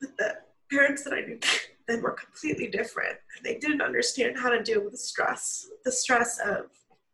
[0.00, 0.38] But the
[0.70, 1.38] parents that I knew
[1.88, 3.16] then were completely different.
[3.42, 6.66] They didn't understand how to deal with the stress, the stress of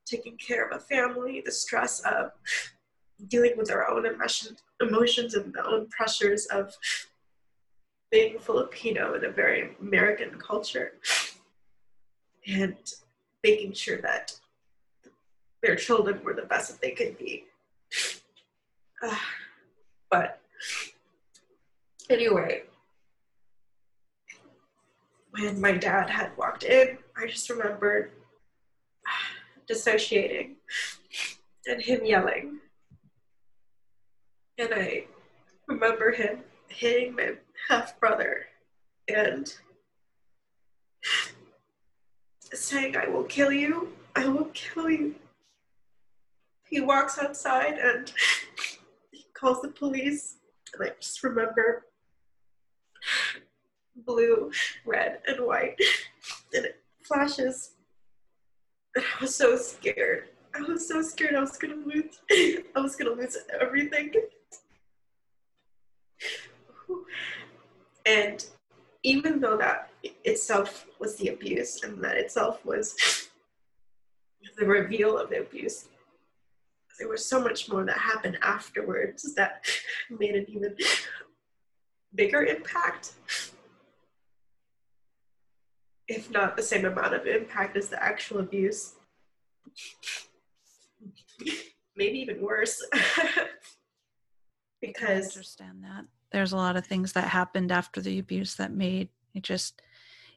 [0.05, 2.33] taking care of a family, the stress of
[3.29, 6.75] dealing with their own emotions, emotions and their own pressures of
[8.11, 10.95] being Filipino in a very American culture
[12.47, 12.77] and
[13.43, 14.33] making sure that
[15.63, 17.45] their children were the best that they could be.
[19.03, 19.17] Uh,
[20.11, 20.41] but
[22.11, 22.65] anyway,
[25.39, 28.13] when my dad had walked in, I just remembered
[29.67, 30.57] dissociating
[31.67, 32.59] and him yelling.
[34.59, 35.07] And I
[35.67, 37.33] remember him hitting my
[37.69, 38.47] half brother
[39.09, 39.53] and
[42.53, 45.17] saying, I will kill you, I will kill you.
[46.69, 48.13] He walks outside and
[49.11, 50.37] he calls the police,
[50.73, 51.87] and I just remember
[54.07, 54.51] blue,
[54.85, 55.77] red, and white,
[56.55, 57.73] and it flashes.
[58.95, 60.29] And I was so scared.
[60.55, 62.21] I was so scared I was gonna lose.
[62.31, 64.13] I was gonna lose everything.
[68.07, 68.45] And
[69.03, 69.91] even though that
[70.25, 72.95] itself was the abuse and that itself was
[74.59, 75.89] the reveal of the abuse,
[76.99, 79.67] there was so much more that happened afterwards that
[80.11, 80.77] made an even
[82.15, 83.15] bigger impact.
[86.09, 88.95] If not the same amount of impact as the actual abuse.
[91.97, 92.85] Maybe even worse.
[94.81, 98.73] because I understand that there's a lot of things that happened after the abuse that
[98.73, 99.81] made it just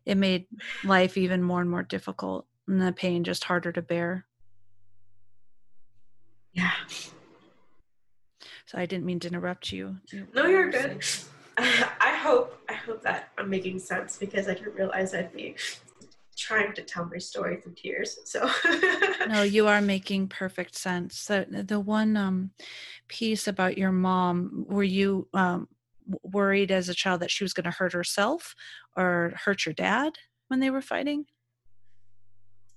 [0.05, 0.45] it made
[0.85, 4.25] life even more and more difficult and the pain just harder to bear
[6.57, 6.71] yeah.
[8.65, 9.97] So I didn't mean to interrupt you.
[10.33, 11.03] No, you're good.
[12.27, 15.55] I hope I hope that I'm making sense because I didn't realize I'd be
[16.35, 18.19] trying to tell my story through tears.
[18.25, 18.49] So
[19.29, 21.25] no, you are making perfect sense.
[21.25, 22.51] The the one um,
[23.07, 25.69] piece about your mom, were you um,
[26.21, 28.55] worried as a child that she was going to hurt herself
[28.97, 30.17] or hurt your dad
[30.49, 31.27] when they were fighting?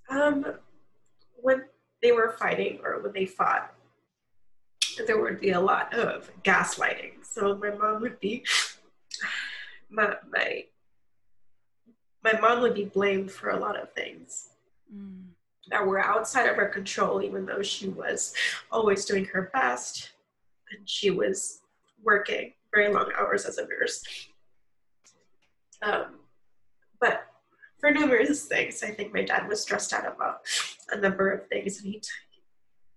[0.08, 0.46] Um,
[1.42, 1.64] when
[2.02, 3.74] they were fighting or when they fought,
[5.08, 7.24] there would be a lot of gaslighting.
[7.24, 8.44] So my mom would be
[9.90, 10.64] my my
[12.22, 14.50] my mom would be blamed for a lot of things
[14.94, 15.22] mm.
[15.70, 18.34] that were outside of her control, even though she was
[18.70, 20.12] always doing her best
[20.70, 21.60] and she was
[22.02, 24.02] working very long hours as a nurse.
[25.82, 26.20] Um,
[27.00, 27.22] but
[27.78, 30.40] for numerous things, I think my dad was stressed out about
[30.90, 32.08] a number of things, and he, t-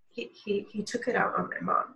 [0.09, 1.95] he, he, he took it out on my mom.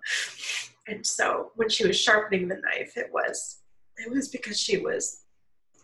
[0.88, 3.58] And so when she was sharpening the knife, it was
[3.98, 5.22] it was because she was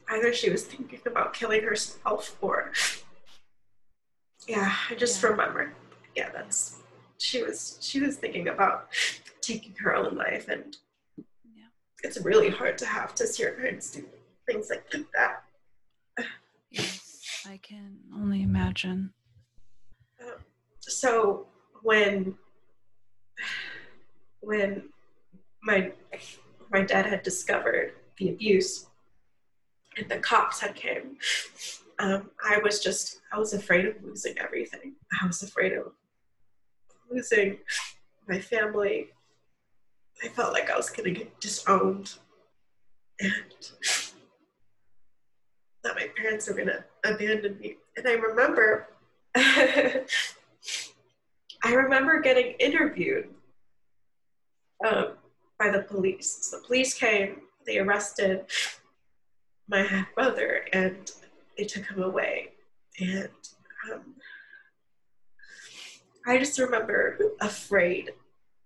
[0.10, 2.72] either she was thinking about killing herself or
[4.48, 5.30] yeah i just yeah.
[5.30, 5.74] remember
[6.16, 6.78] yeah that's
[7.18, 8.88] she was she was thinking about
[9.42, 10.78] taking her own life and
[11.18, 11.64] yeah.
[12.04, 14.06] it's really hard to have to see your parents do
[14.46, 15.44] things like that
[16.72, 19.12] yes i can only imagine
[20.22, 20.36] um,
[20.82, 21.48] so
[21.82, 22.36] when
[24.42, 24.84] when
[25.64, 25.92] my
[26.72, 28.88] my dad had discovered the abuse
[29.98, 31.18] and the cops had came,
[32.00, 34.94] um, I was just, I was afraid of losing everything.
[35.22, 35.92] I was afraid of
[37.10, 37.60] losing
[38.28, 39.08] my family.
[40.24, 42.14] I felt like I was going to get disowned
[43.20, 43.34] and
[45.84, 47.78] that my parents were going to abandon me.
[47.98, 48.90] And I remember,
[49.36, 50.06] I
[51.66, 53.30] remember getting interviewed
[54.88, 55.14] um,
[55.60, 56.50] by the police.
[56.50, 58.46] So the police came, they arrested
[59.68, 61.12] my half brother and
[61.58, 62.50] they took him away.
[63.00, 63.30] And
[63.92, 64.16] um,
[66.26, 68.12] I just remember afraid,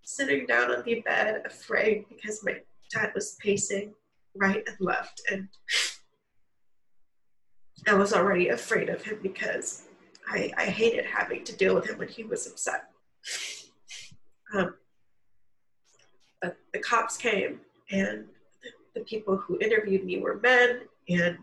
[0.03, 2.57] sitting down on the bed, afraid because my
[2.91, 3.93] dad was pacing
[4.35, 5.21] right and left.
[5.31, 5.47] And
[7.87, 9.83] I was already afraid of him because
[10.29, 12.85] I, I hated having to deal with him when he was upset.
[14.53, 14.75] Um,
[16.41, 18.25] but the cops came and
[18.97, 21.37] the people who interviewed me were men, and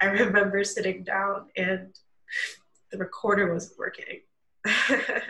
[0.00, 1.94] I remember sitting down and
[2.90, 4.20] the recorder wasn't working.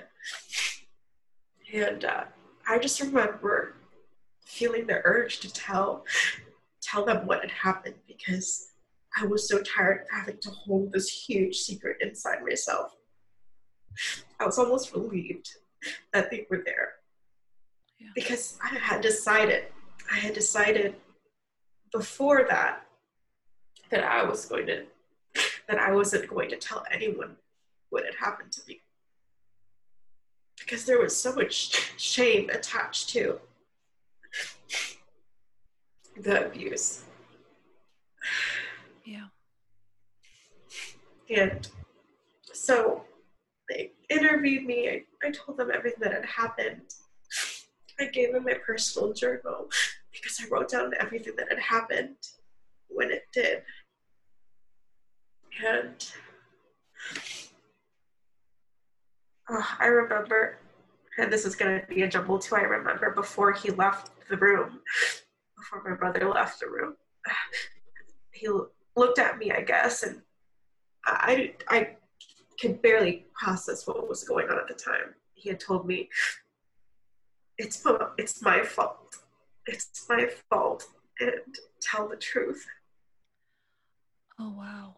[1.72, 2.24] and uh,
[2.66, 3.74] I just remember
[4.44, 6.04] feeling the urge to tell
[6.82, 8.70] tell them what had happened because
[9.20, 12.94] I was so tired of having to hold this huge secret inside myself.
[14.40, 15.48] I was almost relieved
[16.12, 16.92] that they were there
[17.98, 18.08] yeah.
[18.14, 19.64] because I had decided,
[20.10, 20.94] I had decided
[21.92, 22.83] before that
[23.90, 24.85] that I was going to
[25.68, 27.37] that I wasn't going to tell anyone
[27.90, 28.81] what had happened to me
[30.59, 33.38] because there was so much shame attached to
[36.20, 37.05] the abuse.
[39.05, 39.27] Yeah.
[41.31, 41.68] And
[42.53, 43.05] so
[43.68, 44.88] they interviewed me.
[44.88, 46.94] I, I told them everything that had happened.
[48.01, 49.68] I gave them my personal journal
[50.20, 52.16] because I wrote down everything that had happened
[52.88, 53.62] when it did.
[55.64, 56.07] And
[59.50, 60.59] oh, I remember,
[61.18, 64.37] and this is going to be a jumble too, I remember before he left the
[64.37, 64.81] room,
[65.57, 66.96] before my brother left the room,
[68.33, 68.48] he
[68.96, 70.22] looked at me, I guess, and
[71.04, 71.96] I, I
[72.61, 75.14] could barely process what was going on at the time.
[75.35, 76.09] He had told me,
[77.57, 77.85] it's,
[78.18, 79.17] it's my fault
[79.68, 80.87] it's my fault
[81.20, 81.33] and
[81.81, 82.66] tell the truth.
[84.38, 84.96] Oh, wow.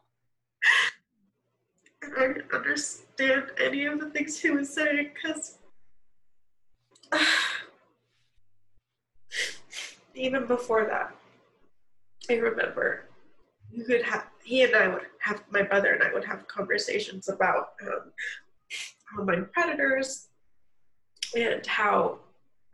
[2.03, 5.59] And I didn't understand any of the things he was saying because
[7.13, 7.19] uh,
[10.15, 11.15] even before that,
[12.31, 13.09] I remember
[13.73, 17.29] you could have, he and I would have, my brother and I would have conversations
[17.29, 18.13] about um,
[19.19, 20.29] online predators
[21.37, 22.19] and how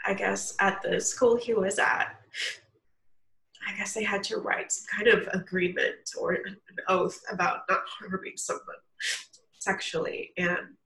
[0.06, 2.16] I guess, at the school he was at,
[3.66, 6.56] I guess they had to write some kind of agreement or an
[6.88, 8.76] oath about not harming someone
[9.58, 10.30] sexually.
[10.38, 10.76] And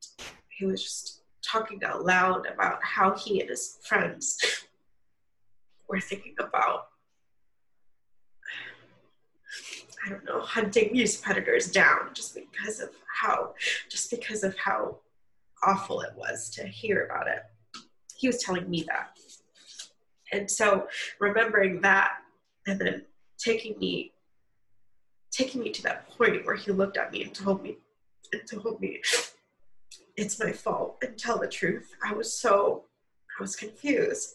[0.48, 4.38] he was just talking out loud about how he and his friends
[5.86, 6.86] were thinking about,
[10.06, 12.88] I don't know, hunting these predators down just because of
[13.20, 13.52] how,
[13.90, 14.96] just because of how
[15.62, 17.42] awful it was to hear about it
[18.20, 19.18] he was telling me that.
[20.30, 20.86] And so
[21.18, 22.18] remembering that
[22.66, 23.06] and then
[23.38, 24.12] taking me
[25.32, 27.78] taking me to that point where he looked at me and told me
[28.32, 29.00] and told me
[30.16, 31.94] it's my fault and tell the truth.
[32.04, 32.84] I was so
[33.38, 34.34] I was confused.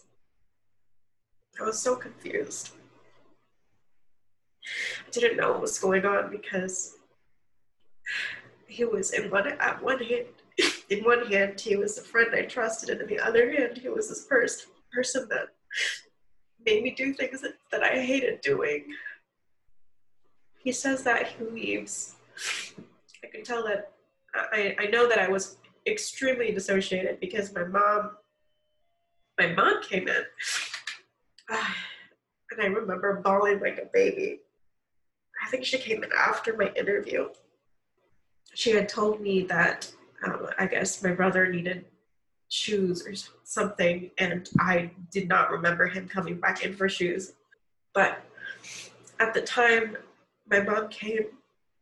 [1.60, 2.72] I was so confused.
[5.06, 6.96] I didn't know what was going on because
[8.66, 10.26] he was in one at one hand
[10.90, 13.88] in one hand he was a friend I trusted and in the other hand he
[13.88, 15.48] was this person person that
[16.64, 18.86] made me do things that, that I hated doing.
[20.58, 22.16] He says that he leaves.
[23.22, 23.92] I can tell that
[24.34, 28.12] I, I know that I was extremely dissociated because my mom
[29.38, 30.24] my mom came in
[31.50, 34.40] and I remember bawling like a baby.
[35.44, 37.28] I think she came in after my interview.
[38.54, 39.92] She had told me that
[40.24, 41.84] um, I guess my brother needed
[42.48, 43.14] shoes or
[43.44, 47.32] something, and I did not remember him coming back in for shoes.
[47.94, 48.22] But
[49.18, 49.96] at the time,
[50.48, 51.26] my mom came,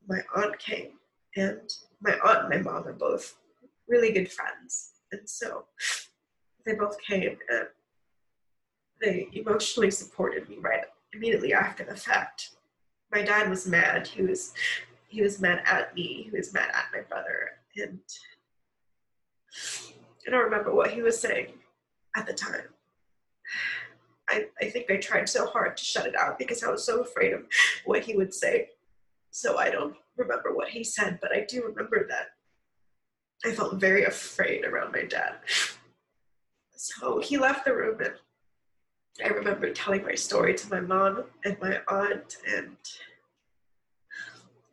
[0.09, 0.93] my aunt came,
[1.37, 1.61] and
[2.01, 3.37] my aunt and my mom are both
[3.89, 4.93] really good friends.
[5.12, 5.64] And so
[6.64, 7.68] they both came and
[9.01, 12.51] they emotionally supported me right immediately after the fact.
[13.12, 14.07] My dad was mad.
[14.07, 14.55] He was
[15.09, 16.28] he was mad at me.
[16.30, 17.51] He was mad at my brother.
[17.77, 17.99] And
[20.27, 21.49] I don't remember what he was saying
[22.16, 22.68] at the time.
[24.29, 27.03] I, I think I tried so hard to shut it out because I was so
[27.03, 27.43] afraid of
[27.85, 28.70] what he would say.
[29.31, 32.29] So I don't remember what he said, but I do remember that
[33.45, 35.35] I felt very afraid around my dad.
[36.77, 38.14] So he left the room, and
[39.25, 42.77] I remember telling my story to my mom and my aunt, and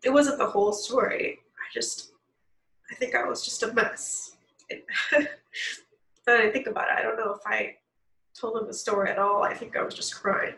[0.04, 1.40] it wasn't the whole story.
[1.58, 2.11] I just,
[2.92, 4.36] I think I was just a mess.
[6.28, 7.76] I think about it, I don't know if I
[8.40, 9.44] told them the story at all.
[9.44, 10.56] I think I was just crying.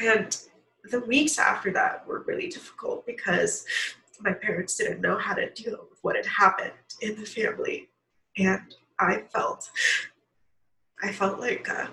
[0.00, 0.36] And
[0.90, 3.64] the weeks after that were really difficult because
[4.20, 7.88] my parents didn't know how to deal with what had happened in the family.
[8.38, 9.70] And I felt,
[11.02, 11.86] I felt like, uh,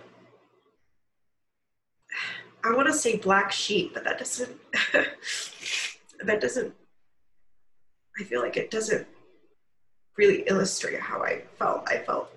[2.64, 4.58] I want to say black sheep, but that doesn't,
[6.24, 6.74] that doesn't,
[8.20, 9.08] I feel like it doesn't
[10.18, 11.88] really illustrate how I felt.
[11.88, 12.30] I felt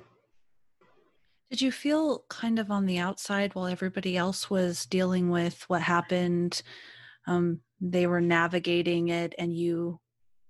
[1.51, 5.81] did you feel kind of on the outside while everybody else was dealing with what
[5.81, 6.61] happened?
[7.27, 10.01] Um, they were navigating it and you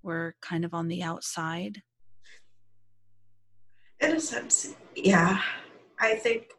[0.03, 1.83] were kind of on the outside?
[4.01, 5.41] In a sense, yeah.
[6.01, 6.51] I think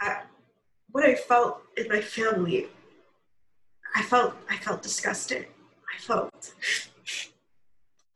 [0.00, 0.22] I,
[0.90, 2.68] what I felt in my family,
[3.94, 5.46] I felt I felt disgusted.
[5.94, 6.54] I felt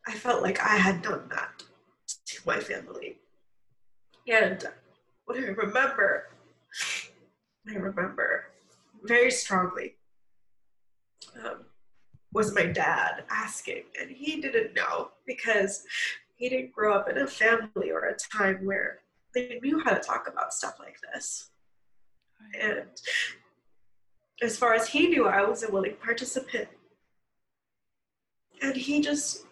[0.06, 1.62] I felt like I had done that
[2.26, 3.18] to my family.
[4.28, 4.64] And
[5.24, 6.28] what I remember,
[7.68, 8.46] I remember
[9.02, 9.96] very strongly,
[11.44, 11.64] um,
[12.32, 15.84] was my dad asking, and he didn't know because
[16.36, 19.00] he didn't grow up in a family or a time where
[19.34, 21.50] they knew how to talk about stuff like this.
[22.60, 22.86] And
[24.42, 26.68] as far as he knew, I was a willing participant.
[28.60, 29.44] And he just,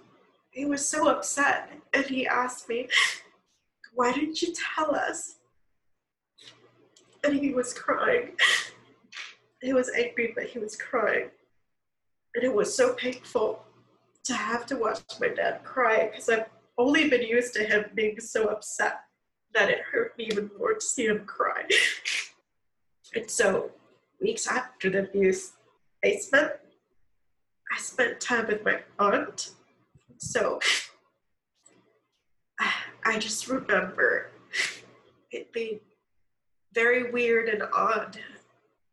[0.53, 1.70] he was so upset.
[1.92, 2.88] And he asked me,
[3.94, 5.36] why didn't you tell us?
[7.24, 8.32] And he was crying.
[9.61, 11.30] He was angry, but he was crying.
[12.34, 13.62] And it was so painful
[14.24, 16.46] to have to watch my dad cry because I've
[16.78, 19.00] only been used to him being so upset
[19.55, 21.64] that it hurt me even more to see him cry.
[23.14, 23.70] and so,
[24.20, 25.53] weeks after the abuse,
[26.05, 26.53] I spent
[27.74, 29.50] I spent time with my aunt.
[30.22, 30.60] So
[33.04, 34.30] I just remember
[35.32, 35.80] it being
[36.72, 38.18] very weird and odd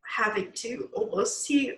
[0.01, 1.75] having to almost see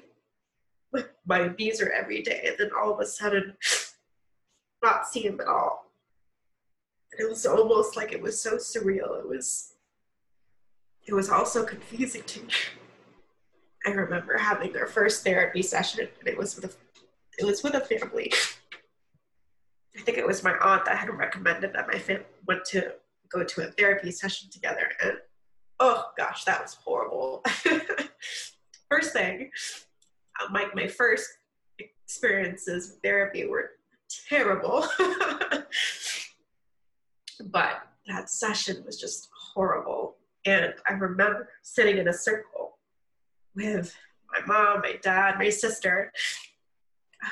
[1.26, 3.54] my abuser every day and then all of a sudden
[4.84, 5.92] not see him at all.
[7.12, 9.20] And it was almost like it was so surreal.
[9.20, 9.74] It was
[11.06, 12.54] it was also confusing to me.
[13.86, 16.72] I remember having their first therapy session and it was with a
[17.38, 18.32] it was with a family
[19.98, 22.94] I think it was my aunt that had recommended that my family went to
[23.30, 24.88] go to a therapy session together.
[25.04, 25.14] And
[25.80, 27.44] oh gosh, that was horrible.
[28.90, 29.52] first thing,
[30.54, 31.28] like uh, my first
[31.80, 33.72] experiences with therapy were
[34.30, 34.86] terrible.
[37.46, 40.18] but that session was just horrible.
[40.46, 42.78] And I remember sitting in a circle
[43.56, 43.96] with
[44.32, 46.12] my mom, my dad, my sister,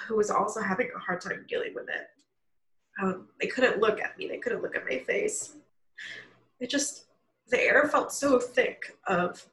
[0.07, 2.07] who was also having a hard time dealing with it.
[3.02, 4.28] Um, they couldn't look at me.
[4.28, 5.54] They couldn't look at my face.
[6.60, 7.06] it just
[7.50, 9.45] the air felt so thick of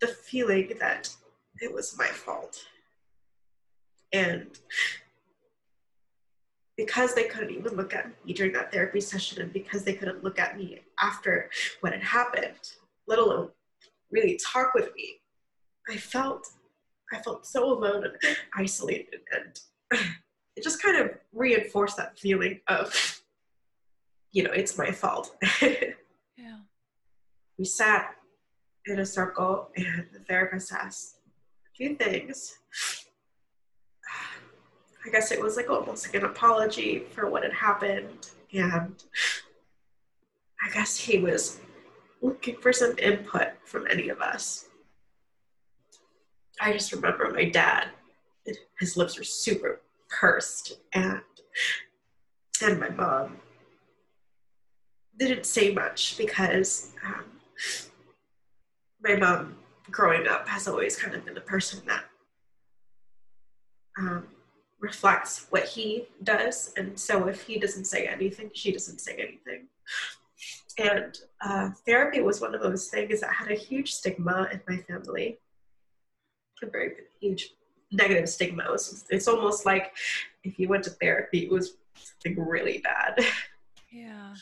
[0.00, 1.14] the feeling that
[1.60, 2.64] it was my fault.
[4.12, 4.58] And
[6.76, 10.24] because they couldn't even look at me during that therapy session and because they couldn't
[10.24, 11.50] look at me after
[11.80, 12.72] what had happened,
[13.06, 13.50] let alone
[14.10, 15.16] really talk with me,
[15.88, 16.46] I felt
[17.12, 20.00] I felt so alone and isolated and
[20.60, 22.94] it just kind of reinforced that feeling of
[24.32, 25.34] you know, it's my fault.
[25.62, 26.58] yeah.
[27.58, 28.14] We sat
[28.86, 31.16] in a circle and the therapist asked
[31.66, 32.58] a few things.
[35.06, 38.30] I guess it was like almost like an apology for what had happened.
[38.52, 39.02] And
[40.62, 41.58] I guess he was
[42.20, 44.66] looking for some input from any of us.
[46.60, 47.86] I just remember my dad,
[48.78, 49.80] his lips were super
[50.10, 51.22] pursed, and
[52.62, 53.38] and my mom
[55.16, 57.24] didn't say much because um,
[59.02, 59.56] my mom
[59.90, 62.04] growing up has always kind of been the person that
[63.98, 64.26] um,
[64.80, 66.72] reflects what he does.
[66.76, 69.66] And so if he doesn't say anything, she doesn't say anything.
[70.78, 74.78] And uh, therapy was one of those things that had a huge stigma in my
[74.82, 75.38] family,
[76.62, 77.54] a very huge
[77.92, 78.64] negative stigma.
[78.64, 79.92] It was, it's almost like
[80.44, 83.24] if you went to therapy, it was something really bad.
[83.92, 84.34] Yeah.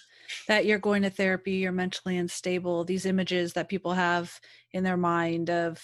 [0.46, 4.38] That you're going to therapy, you're mentally unstable, these images that people have
[4.72, 5.82] in their mind of,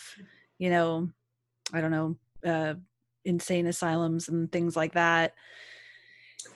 [0.59, 1.09] you know,
[1.73, 2.75] I don't know, uh,
[3.25, 5.33] insane asylums and things like that.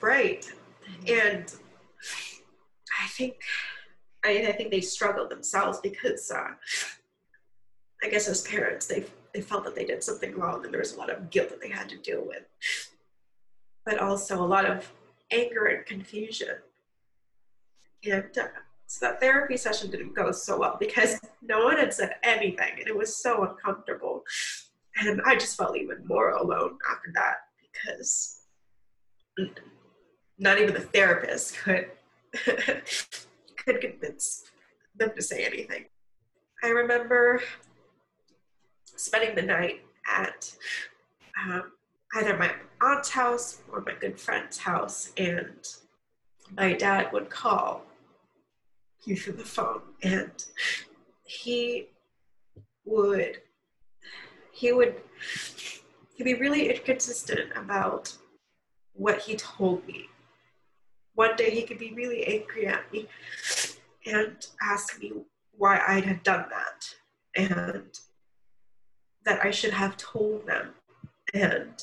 [0.01, 0.45] Right.
[1.07, 1.51] And
[3.03, 3.37] I think
[4.23, 6.51] I, I think they struggle themselves because uh,
[8.03, 10.93] I guess as parents they they felt that they did something wrong and there was
[10.93, 12.43] a lot of guilt that they had to deal with.
[13.85, 14.91] But also a lot of
[15.31, 16.55] anger and confusion.
[18.03, 18.47] And uh,
[18.87, 22.87] so that therapy session didn't go so well because no one had said anything and
[22.87, 24.23] it was so uncomfortable.
[24.97, 28.41] And I just felt even more alone after that because
[30.37, 31.91] not even the therapist could
[33.65, 34.43] could convince
[34.95, 35.85] them to say anything.
[36.63, 37.41] I remember
[38.99, 40.53] spending the night at
[41.41, 41.71] um,
[42.15, 45.67] either my aunt's house or my good friend's house, and
[46.57, 47.83] my dad would call
[49.01, 50.31] through the phone, and
[51.23, 51.87] he
[52.85, 53.41] would
[54.51, 54.95] he would
[56.15, 58.15] he'd be really inconsistent about
[58.93, 60.07] what he told me.
[61.15, 63.07] One day he could be really angry at me
[64.05, 65.13] and ask me
[65.57, 66.93] why I had done that
[67.35, 67.99] and
[69.25, 70.73] that I should have told them
[71.33, 71.81] and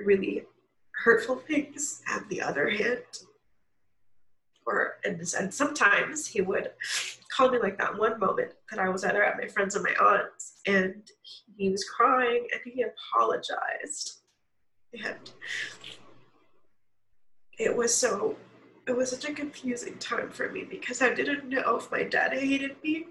[0.00, 0.44] really
[1.04, 2.02] hurtful things.
[2.10, 3.02] On the other hand,
[4.66, 6.70] or and, and sometimes he would
[7.30, 9.94] call me like that one moment that I was either at my friend's or my
[10.00, 11.02] aunt's and
[11.56, 14.22] he was crying and he apologized
[15.04, 15.30] and
[17.58, 18.36] it was so
[18.86, 22.32] it was such a confusing time for me because I didn't know if my dad
[22.32, 23.06] hated me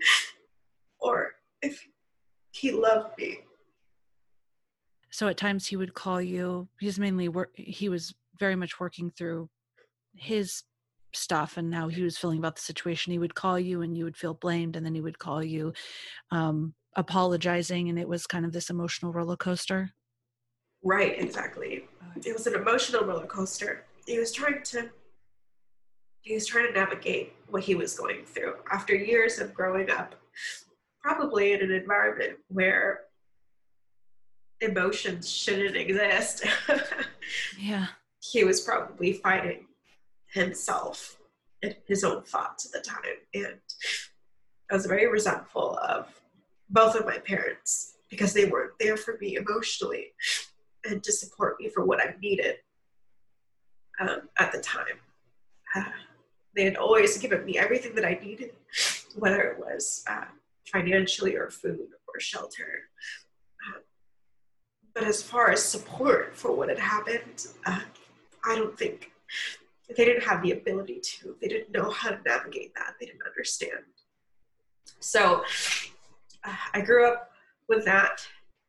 [0.99, 1.88] or if
[2.54, 3.39] he loved me.
[5.12, 6.68] So at times he would call you.
[6.80, 7.51] He's mainly work.
[7.56, 9.49] He was very much working through
[10.16, 10.64] his
[11.14, 14.04] stuff and how he was feeling about the situation he would call you and you
[14.04, 15.72] would feel blamed and then he would call you
[16.32, 19.91] um, apologizing and it was kind of this emotional roller coaster
[20.84, 21.86] right exactly
[22.26, 24.89] it was an emotional roller coaster he was trying to
[26.22, 30.16] he was trying to navigate what he was going through after years of growing up
[31.04, 33.01] probably in an environment where
[34.62, 36.45] emotions shouldn't exist
[37.60, 37.88] yeah
[38.22, 39.66] he was probably fighting
[40.34, 41.18] himself
[41.62, 42.99] and his own thoughts at the time.
[43.34, 43.60] And
[44.70, 46.08] I was very resentful of
[46.70, 50.08] both of my parents because they weren't there for me emotionally
[50.86, 52.56] and to support me for what I needed
[53.99, 54.99] um, at the time.
[55.76, 55.84] Uh,
[56.56, 58.51] they had always given me everything that I needed,
[59.18, 60.26] whether it was uh,
[60.72, 62.89] financially or food or shelter.
[64.93, 67.82] But as far as support for what had happened, uh,
[68.45, 69.11] I don't think
[69.95, 71.36] they didn't have the ability to.
[71.41, 72.93] They didn't know how to navigate that.
[72.99, 73.84] They didn't understand.
[74.99, 75.43] So
[76.43, 77.32] uh, I grew up
[77.68, 78.26] with that.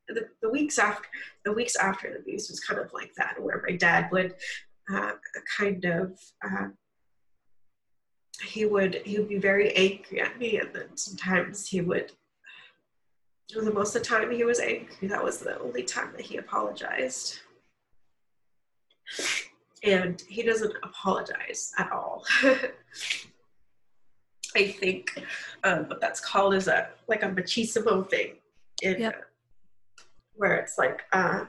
[0.09, 1.09] The, the, weeks after
[1.47, 4.34] the weeks after the abuse was kind of like that, where my dad would
[4.92, 5.12] uh,
[5.57, 6.68] kind of uh,
[8.43, 12.12] he would he would be very angry at me, and then sometimes he would.
[13.55, 15.07] The most of the time he was angry.
[15.09, 17.41] That was the only time that he apologized
[19.85, 22.24] and he doesn't apologize at all.
[24.57, 25.20] I think
[25.64, 28.37] um, what that's called is a like a machismo thing,
[28.82, 29.14] in yep.
[29.16, 30.03] uh,
[30.37, 31.45] where it's like uh,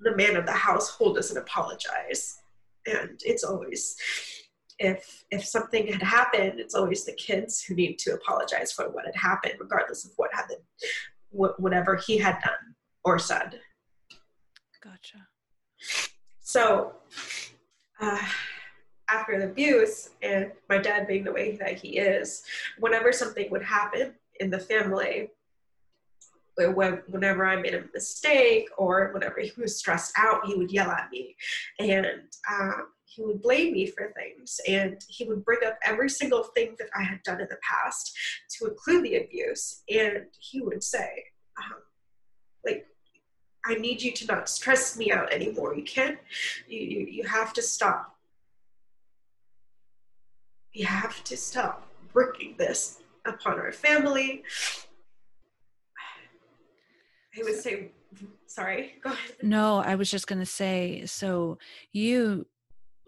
[0.00, 2.40] the man of the household doesn't apologize,
[2.86, 3.96] and it's always
[4.78, 9.06] if if something had happened, it's always the kids who need to apologize for what
[9.06, 10.60] had happened, regardless of what happened,
[11.30, 12.74] what, whatever he had done
[13.04, 13.60] or said.
[14.82, 15.26] Gotcha.
[16.40, 16.92] So,
[18.00, 18.24] uh,
[19.10, 22.42] after the abuse and my dad being the way that he is,
[22.78, 25.30] whenever something would happen in the family,
[26.56, 31.10] whenever I made a mistake or whenever he was stressed out, he would yell at
[31.10, 31.36] me
[31.78, 34.60] and um, he would blame me for things.
[34.68, 38.16] And he would bring up every single thing that I had done in the past
[38.58, 39.82] to include the abuse.
[39.88, 41.24] And he would say,
[41.58, 41.80] um,
[42.64, 42.86] like,
[43.66, 45.74] I need you to not stress me out anymore.
[45.74, 46.18] You can't,
[46.68, 48.18] you, you, you have to stop
[50.78, 54.44] we have to stop bringing this upon our family.
[57.36, 57.92] I would say,
[58.46, 59.32] sorry, go ahead.
[59.42, 61.58] No, I was just going to say, so
[61.92, 62.46] you,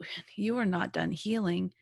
[0.36, 1.72] you were not done healing.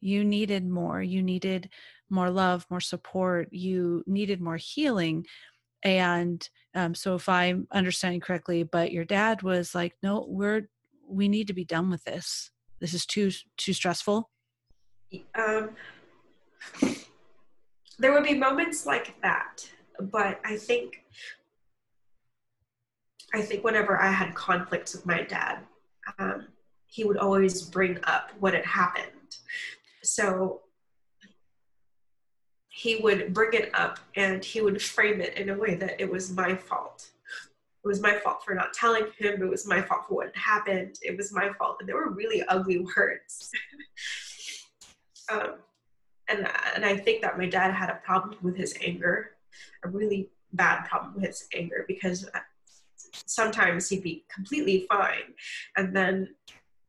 [0.00, 1.02] You needed more.
[1.02, 1.70] You needed
[2.10, 3.48] more love, more support.
[3.52, 5.26] You needed more healing.
[5.82, 10.68] And um, so, if I'm understanding correctly, but your dad was like, "No, we're
[11.08, 12.50] we need to be done with this.
[12.80, 14.30] This is too too stressful."
[15.36, 15.70] um,
[17.98, 19.68] there would be moments like that,
[20.00, 21.04] but I think
[23.34, 25.58] I think whenever I had conflicts with my dad,
[26.18, 26.46] um,
[26.86, 29.36] he would always bring up what had happened.
[30.02, 30.62] So
[32.68, 36.10] he would bring it up and he would frame it in a way that it
[36.10, 37.10] was my fault.
[37.84, 39.42] It was my fault for not telling him.
[39.42, 40.96] It was my fault for what happened.
[41.02, 41.76] It was my fault.
[41.80, 43.50] And they were really ugly words.
[45.28, 45.54] Um,
[46.28, 49.32] and and I think that my dad had a problem with his anger,
[49.84, 52.28] a really bad problem with his anger because
[53.12, 55.34] sometimes he'd be completely fine,
[55.76, 56.34] and then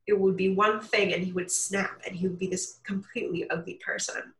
[0.07, 3.49] it would be one thing and he would snap and he would be this completely
[3.49, 4.33] ugly person.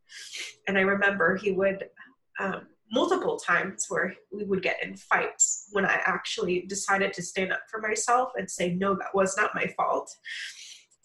[0.66, 1.88] And I remember he would
[2.40, 7.52] um, multiple times where we would get in fights when I actually decided to stand
[7.52, 10.10] up for myself and say, no, that was not my fault.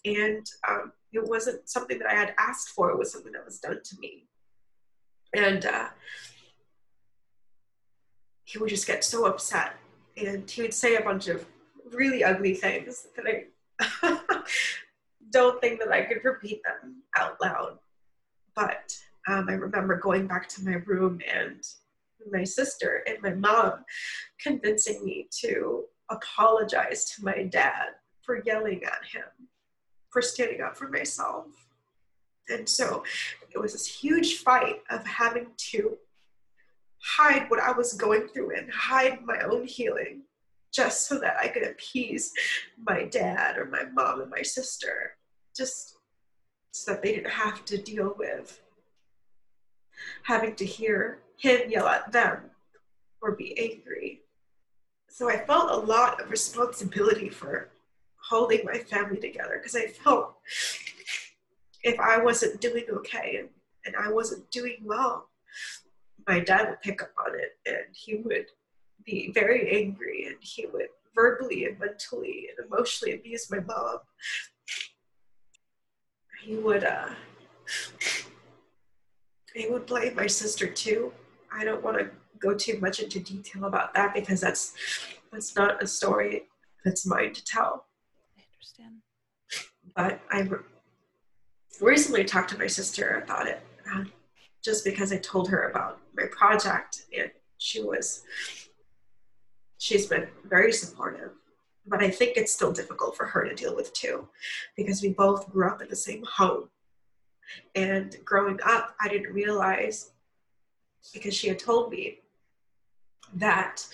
[0.04, 2.90] And um, it wasn't something that I had asked for.
[2.90, 4.26] It was something that was done to me.
[5.34, 5.88] And uh,
[8.44, 9.74] he would just get so upset.
[10.16, 11.44] And he would say a bunch of
[11.92, 13.44] really ugly things that I
[15.30, 17.78] don't think that I could repeat them out loud.
[18.54, 21.64] But um, I remember going back to my room and
[22.30, 23.84] my sister and my mom
[24.40, 29.48] convincing me to apologize to my dad for yelling at him
[30.10, 31.46] for standing up for myself.
[32.48, 33.02] And so
[33.50, 35.96] it was this huge fight of having to
[37.02, 40.22] hide what I was going through and hide my own healing
[40.74, 42.32] just so that I could appease
[42.84, 45.16] my dad or my mom and my sister,
[45.56, 45.98] just
[46.72, 48.60] so that they didn't have to deal with
[50.24, 52.50] having to hear him yell at them
[53.20, 54.20] or be angry.
[55.08, 57.70] So I felt a lot of responsibility for
[58.28, 60.34] holding my family together because I felt
[61.84, 63.48] if I wasn't doing okay and,
[63.86, 65.28] and I wasn't doing well,
[66.26, 68.46] my dad would pick up on it and he would
[69.04, 73.98] be very angry and he would verbally and mentally and emotionally abuse my mom.
[76.42, 77.10] He would uh
[79.54, 81.12] he would blame my sister too.
[81.52, 84.74] I don't want to go too much into detail about that because that's
[85.32, 86.42] that's not a story
[86.84, 87.86] that's mine to tell
[88.36, 89.00] I understand.
[89.96, 90.48] But I
[91.80, 93.60] recently talked to my sister about it,
[93.92, 94.04] uh,
[94.62, 98.22] just because I told her about my project, and she was,
[99.84, 101.32] she's been very supportive.
[101.86, 104.26] But I think it's still difficult for her to deal with too,
[104.76, 106.70] because we both grew up in the same home.
[107.74, 110.12] And growing up, I didn't realize,
[111.12, 112.20] because she had told me,
[113.34, 113.86] that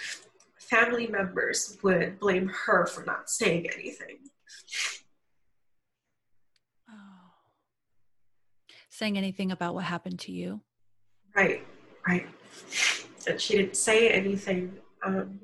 [0.59, 4.19] family members would blame her for not saying anything.
[6.89, 7.33] Oh.
[8.91, 10.61] Saying anything about what happened to you?
[11.35, 11.67] Right,
[12.07, 12.29] right.
[13.27, 15.41] And she didn't say anything um,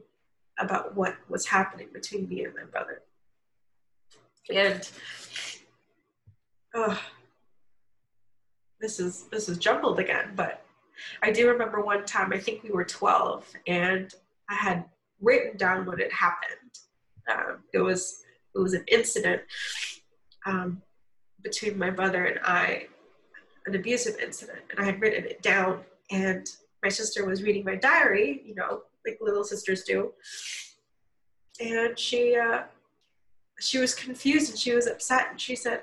[0.59, 3.03] about what was happening between me and my brother.
[4.55, 4.89] And
[6.75, 7.01] oh,
[8.81, 10.65] this is this is jumbled again, but
[11.23, 12.33] I do remember one time.
[12.33, 14.13] I think we were twelve, and
[14.49, 14.85] I had
[15.21, 16.73] written down what had happened.
[17.31, 18.23] Um, it was
[18.55, 19.43] it was an incident
[20.47, 20.83] um,
[21.43, 22.89] between my brother and I.
[23.67, 25.81] an abusive incident, and I had written it down.
[26.13, 26.47] And
[26.85, 30.13] my sister was reading my diary, you know, like little sisters do.
[31.61, 32.63] And she uh,
[33.61, 35.83] she was confused and she was upset, and she said,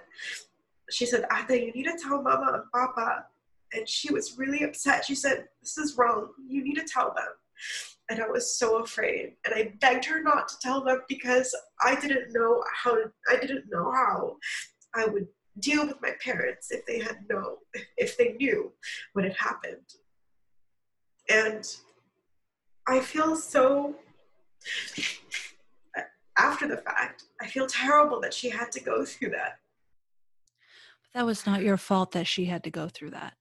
[0.89, 3.25] she said, Ate, you need to tell Mama and Papa.
[3.73, 5.05] And she was really upset.
[5.05, 6.29] She said, This is wrong.
[6.47, 7.29] You need to tell them.
[8.09, 9.33] And I was so afraid.
[9.45, 12.97] And I begged her not to tell them because I didn't know how
[13.29, 14.37] I didn't know how
[14.93, 15.27] I would
[15.59, 17.55] deal with my parents if they had known,
[17.97, 18.71] if they knew
[19.13, 19.87] what had happened.
[21.29, 21.65] And
[22.87, 23.95] I feel so,
[26.37, 29.59] after the fact, I feel terrible that she had to go through that.
[31.01, 33.33] But that was not your fault that she had to go through that.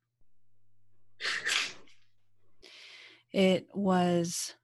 [3.33, 4.55] It was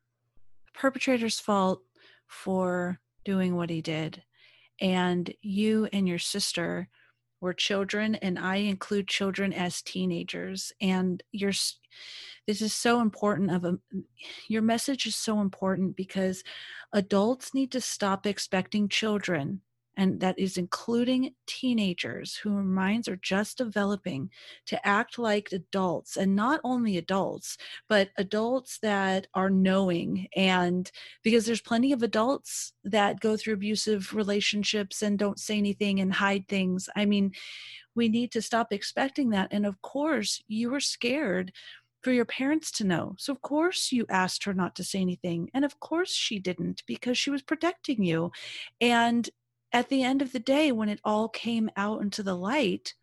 [0.67, 1.83] the perpetrator's fault
[2.27, 4.23] for doing what he did.
[4.81, 6.89] And you and your sister
[7.41, 11.53] were children and i include children as teenagers and your
[12.49, 13.79] this is so important of a
[14.49, 16.43] your message is so important because
[16.95, 19.61] adults need to stop expecting children
[19.99, 24.31] and that is including teenagers whose minds are just developing
[24.65, 30.91] to act like adults and not only adults but adults that are knowing and
[31.23, 36.15] because there's plenty of adults that go through abusive relationships and don't say anything and
[36.15, 36.89] hide things.
[36.97, 37.33] I mean
[37.99, 41.53] we need to stop expecting that and of course you were scared
[42.01, 43.15] for your parents to know.
[43.19, 45.51] So, of course, you asked her not to say anything.
[45.53, 48.33] And of course, she didn't because she was protecting you.
[48.81, 49.29] And
[49.73, 52.95] at the end of the day, when it all came out into the light,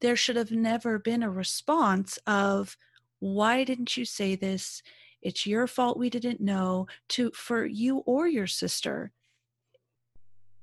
[0.00, 2.76] there should have never been a response of,
[3.20, 4.82] why didn't you say this?
[5.22, 9.12] It's your fault we didn't know to for you or your sister.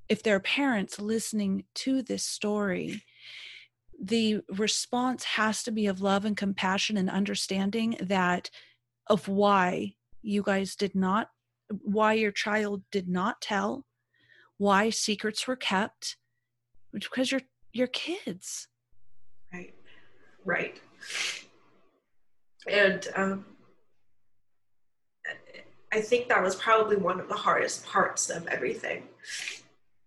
[0.07, 3.01] If there are parents listening to this story,
[4.01, 8.49] the response has to be of love and compassion and understanding that
[9.07, 9.93] of why
[10.23, 11.29] you guys did not
[11.83, 13.85] why your child did not tell
[14.57, 16.17] why secrets were kept
[16.91, 17.41] because you're
[17.73, 18.67] you're kids.
[19.53, 19.73] Right
[20.45, 20.79] right.
[22.67, 23.45] And um,
[25.93, 29.03] i think that was probably one of the hardest parts of everything.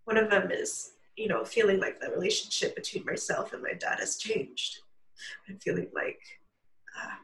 [0.05, 3.99] One of them is you know feeling like the relationship between myself and my dad
[4.01, 4.79] has changed.
[5.49, 6.21] I'm feeling like
[7.01, 7.17] uh,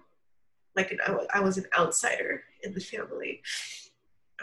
[0.76, 0.98] like an,
[1.34, 3.42] I was an outsider in the family.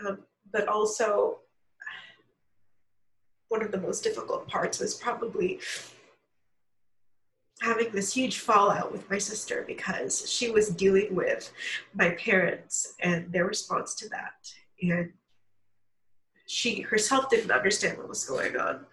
[0.05, 0.19] Um,
[0.51, 1.39] but also
[3.49, 5.59] one of the most difficult parts was probably
[7.61, 11.51] having this huge fallout with my sister because she was dealing with
[11.93, 14.51] my parents and their response to that.
[14.81, 15.11] And
[16.47, 18.85] she herself didn't understand what was going on.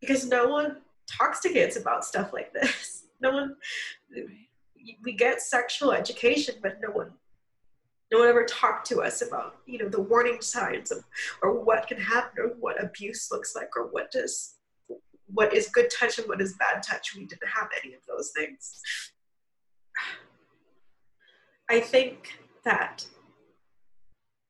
[0.00, 0.78] Because no one
[1.10, 2.94] talks to kids about stuff like this.
[3.20, 3.56] No one
[5.02, 7.10] we get sexual education but no one
[8.12, 11.02] no one ever talked to us about you know the warning signs of
[11.42, 14.54] or what can happen or what abuse looks like or what does
[15.32, 17.14] what is good touch and what is bad touch.
[17.14, 18.80] We didn't have any of those things.
[21.70, 23.04] I think that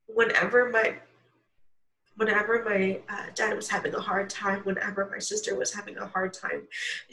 [0.06, 0.94] whenever my
[2.18, 6.06] whenever my uh, dad was having a hard time whenever my sister was having a
[6.06, 6.66] hard time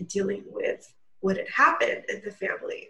[0.07, 2.89] dealing with what had happened in the family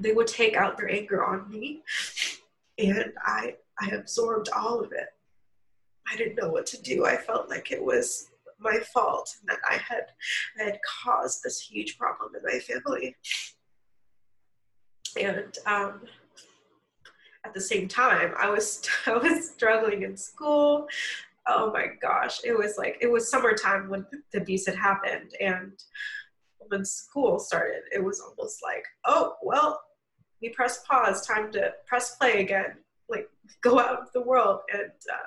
[0.00, 1.82] they would take out their anger on me
[2.78, 5.08] and i i absorbed all of it.
[6.10, 7.06] I didn't know what to do.
[7.06, 8.30] I felt like it was
[8.60, 10.06] my fault and that i had
[10.60, 13.16] i had caused this huge problem in my family.
[15.20, 16.02] And um,
[17.44, 20.86] at the same time i was i was struggling in school
[21.46, 25.72] oh my gosh it was like it was summertime when the abuse had happened and
[26.68, 29.80] when school started, it was almost like, oh, well,
[30.40, 32.76] we press pause, time to press play again,
[33.08, 33.28] like
[33.60, 35.26] go out into the world and uh,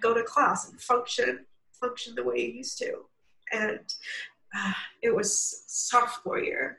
[0.00, 3.04] go to class and function, function the way you used to.
[3.52, 3.80] And
[4.56, 4.72] uh,
[5.02, 6.78] it was sophomore year.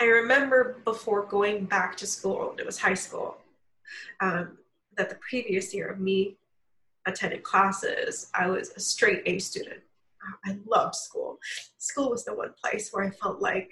[0.00, 3.38] I remember before going back to school, it was high school,
[4.20, 4.58] um,
[4.96, 6.36] that the previous year of me
[7.06, 9.80] attending classes, I was a straight A student.
[10.44, 11.38] I loved school.
[11.78, 13.70] School was the one place where I felt like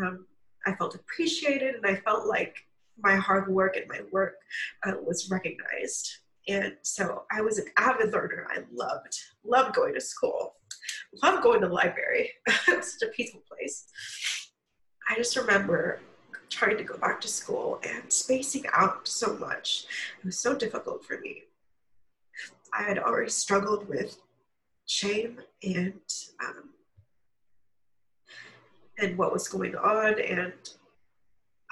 [0.00, 0.26] um,
[0.66, 2.56] I felt appreciated and I felt like
[3.02, 4.34] my hard work and my work
[4.84, 6.10] uh, was recognized.
[6.48, 8.46] And so I was an avid learner.
[8.50, 10.54] I loved, loved going to school,
[11.22, 12.30] loved going to the library.
[12.46, 13.86] it was such a peaceful place.
[15.08, 16.00] I just remember
[16.50, 19.86] trying to go back to school and spacing out so much.
[20.18, 21.44] It was so difficult for me.
[22.72, 24.18] I had already struggled with
[24.86, 26.00] shame and
[26.44, 26.70] um,
[28.98, 30.52] and what was going on and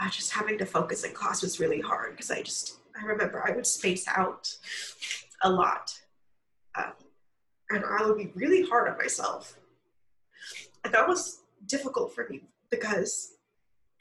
[0.00, 3.44] uh, just having to focus in class was really hard because I just I remember
[3.46, 4.54] I would space out
[5.42, 5.92] a lot
[6.76, 6.92] um,
[7.70, 9.58] and I would be really hard on myself
[10.84, 13.37] and that was difficult for me because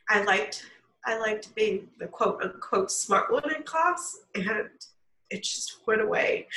[0.09, 0.65] I liked
[1.05, 4.69] I liked being the quote unquote smart one in class and
[5.29, 6.47] it just went away.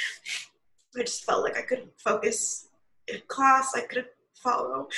[0.97, 2.69] I just felt like I couldn't focus
[3.09, 3.75] in class.
[3.75, 4.89] I couldn't follow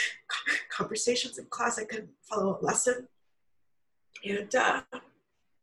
[0.71, 1.79] conversations in class.
[1.79, 3.09] I couldn't follow a lesson.
[4.25, 4.83] And uh,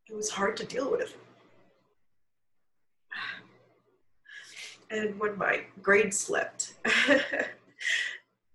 [0.08, 1.16] it was hard to deal with.
[4.90, 6.74] And when my grade slipped,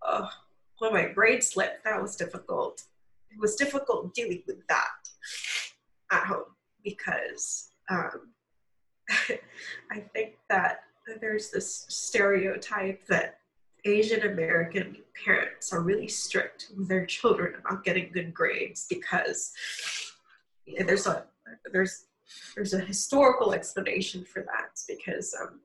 [0.02, 0.30] oh,
[0.80, 2.84] when my grade slipped, that was difficult.
[3.36, 4.88] It was difficult dealing with that
[6.12, 8.32] at home because um,
[9.92, 10.80] I think that
[11.20, 13.40] there's this stereotype that
[13.84, 19.52] Asian American parents are really strict with their children about getting good grades because
[20.88, 21.26] there's a
[21.72, 22.06] there's
[22.56, 25.60] there's a historical explanation for that because um,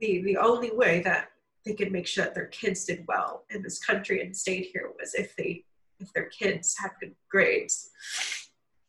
[0.00, 1.28] the the only way that
[1.66, 4.90] they could make sure that their kids did well in this country and stayed here
[4.98, 5.64] was if they
[6.00, 7.90] if their kids have good grades.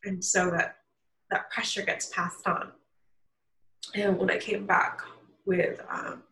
[0.04, 0.76] And so that
[1.30, 2.72] that pressure gets passed on.
[3.94, 5.00] And when i came back
[5.44, 6.22] with um,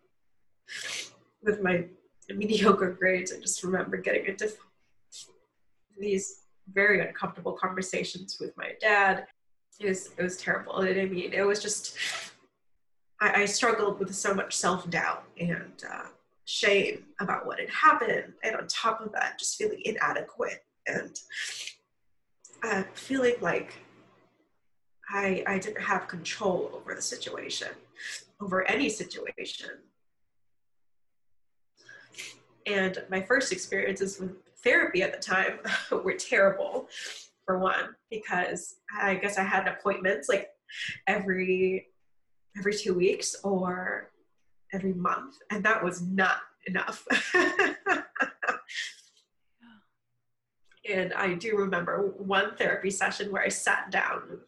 [1.42, 1.84] with my
[2.28, 4.52] mediocre grades i just remember getting into
[5.98, 9.26] these very uncomfortable conversations with my dad.
[9.78, 10.76] It was it was terrible.
[10.76, 11.96] I mean it was just
[13.20, 16.06] I, I struggled with so much self-doubt and uh,
[16.44, 18.32] shame about what had happened.
[18.42, 21.18] And on top of that just feeling inadequate and
[22.62, 23.74] uh, feeling like
[25.12, 27.68] I, I didn't have control over the situation
[28.40, 29.70] over any situation
[32.66, 35.58] and my first experiences with therapy at the time
[36.04, 36.88] were terrible
[37.44, 40.50] for one because i guess i had appointments like
[41.06, 41.88] every
[42.56, 44.10] every two weeks or
[44.72, 47.06] every month, and that was not enough.
[50.92, 54.40] and I do remember one therapy session where I sat down with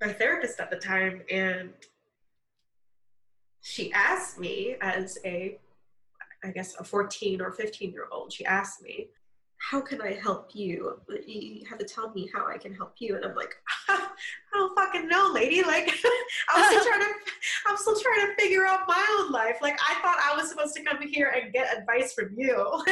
[0.00, 1.70] my therapist at the time, and
[3.60, 5.58] she asked me as a
[6.42, 9.08] I guess a 14 or 15 year old, she asked me,
[9.60, 10.98] how can I help you?
[11.26, 13.14] You have to tell me how I can help you.
[13.16, 13.56] And I'm like,
[13.88, 14.08] I
[14.54, 15.62] don't fucking know, lady.
[15.62, 15.92] Like,
[16.48, 17.14] I'm still trying to,
[17.66, 19.58] I'm still trying to figure out my own life.
[19.60, 22.82] Like, I thought I was supposed to come here and get advice from you.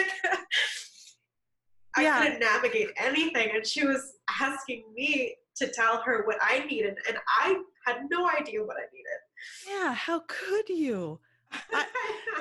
[2.04, 6.64] Like, I couldn't navigate anything, and she was asking me to tell her what I
[6.66, 9.18] needed, and I had no idea what I needed.
[9.68, 11.20] Yeah, how could you?
[11.72, 11.86] I,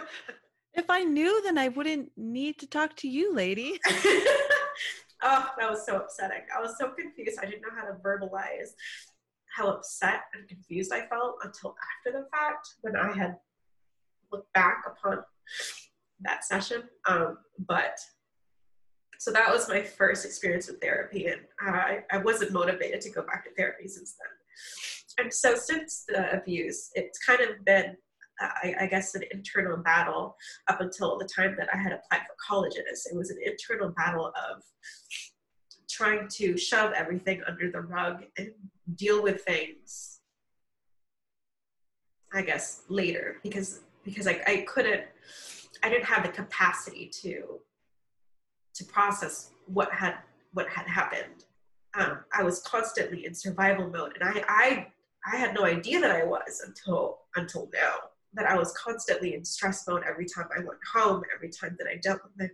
[0.74, 3.80] if I knew, then I wouldn't need to talk to you, lady.
[3.88, 6.42] oh, that was so upsetting.
[6.56, 7.40] I was so confused.
[7.42, 8.74] I didn't know how to verbalize
[9.58, 13.38] how upset and confused I felt until after the fact when I had
[14.32, 15.24] looked back upon
[16.22, 16.84] that session.
[17.08, 17.98] Um, but
[19.20, 23.22] so that was my first experience with therapy, and I, I wasn't motivated to go
[23.24, 25.26] back to therapy since then.
[25.26, 27.98] And so since the abuse, it's kind of been
[28.40, 30.36] I, I, guess, an internal battle
[30.68, 33.08] up until the time that I had applied for colleges.
[33.12, 34.62] It was an internal battle of
[35.90, 38.52] trying to shove everything under the rug and
[38.96, 40.20] deal with things,
[42.34, 45.04] I guess, later because because I, I couldn't,
[45.84, 47.60] I didn't have the capacity to
[48.78, 50.16] to process what had
[50.54, 51.46] what had happened.
[51.94, 54.88] Um, I was constantly in survival mode, and I, I
[55.32, 57.96] I had no idea that I was until until now
[58.34, 61.88] that I was constantly in stress mode every time I went home, every time that
[61.88, 62.50] I dealt with my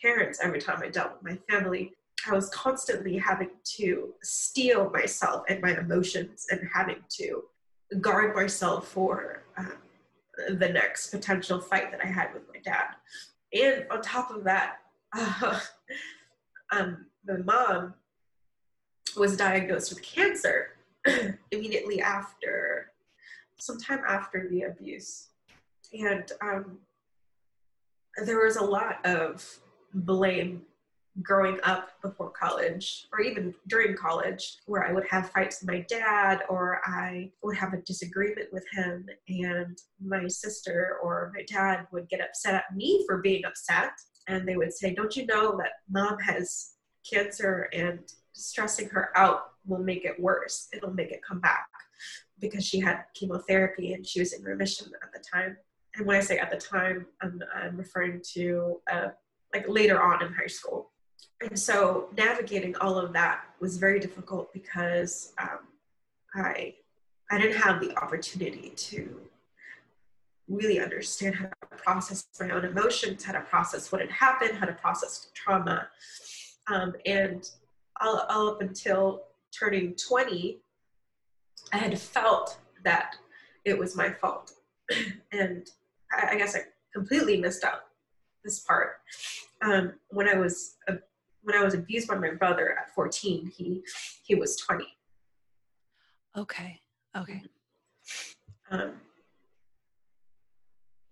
[0.00, 1.92] parents, every time I dealt with my family.
[2.26, 7.44] I was constantly having to steel myself and my emotions and having to
[8.00, 9.72] guard myself for um,
[10.58, 12.94] the next potential fight that I had with my dad.
[13.52, 14.78] And on top of that,
[15.16, 15.60] uh,
[16.72, 17.94] um, my mom
[19.16, 20.68] was diagnosed with cancer
[21.50, 22.92] immediately after
[23.58, 25.28] sometime after the abuse.
[25.92, 26.78] And um,
[28.24, 29.44] there was a lot of
[29.94, 30.62] blame
[31.22, 35.84] growing up before college or even during college where I would have fights with my
[35.88, 41.88] dad or I would have a disagreement with him and my sister or my dad
[41.90, 43.90] would get upset at me for being upset
[44.28, 46.74] and they would say don't you know that mom has
[47.10, 47.98] cancer and
[48.32, 51.68] stressing her out will make it worse it'll make it come back
[52.40, 55.56] because she had chemotherapy and she was in remission at the time.
[55.96, 59.08] And when I say at the time, I'm, I'm referring to uh,
[59.52, 60.90] like later on in high school.
[61.40, 65.60] and so navigating all of that was very difficult because um,
[66.34, 66.74] I
[67.30, 69.20] I didn't have the opportunity to
[70.48, 74.66] really understand how to process my own emotions, how to process what had happened, how
[74.66, 75.88] to process trauma,
[76.68, 77.50] um, and
[78.00, 79.22] all, all up until
[79.58, 80.58] turning 20,
[81.72, 83.16] I had felt that
[83.64, 84.52] it was my fault,
[85.32, 85.66] and
[86.12, 86.60] I, I guess I
[86.94, 87.80] completely missed out
[88.44, 88.92] this part.
[89.62, 90.94] Um, when I was uh,
[91.42, 93.82] when I was abused by my brother at 14, he
[94.22, 94.84] he was 20.
[96.36, 96.80] Okay.
[97.16, 97.42] Okay.
[98.70, 98.92] Um,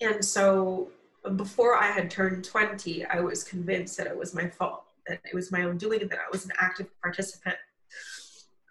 [0.00, 0.90] and so
[1.36, 5.34] before I had turned 20, I was convinced that it was my fault, that it
[5.34, 7.56] was my own doing, and that I was an active participant.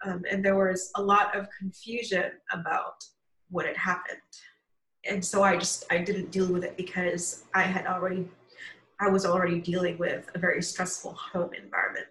[0.04, 3.04] Um, and there was a lot of confusion about
[3.50, 4.20] what had happened.
[5.08, 8.28] And so I just I didn't deal with it because I had already
[8.98, 12.06] I was already dealing with a very stressful home environment.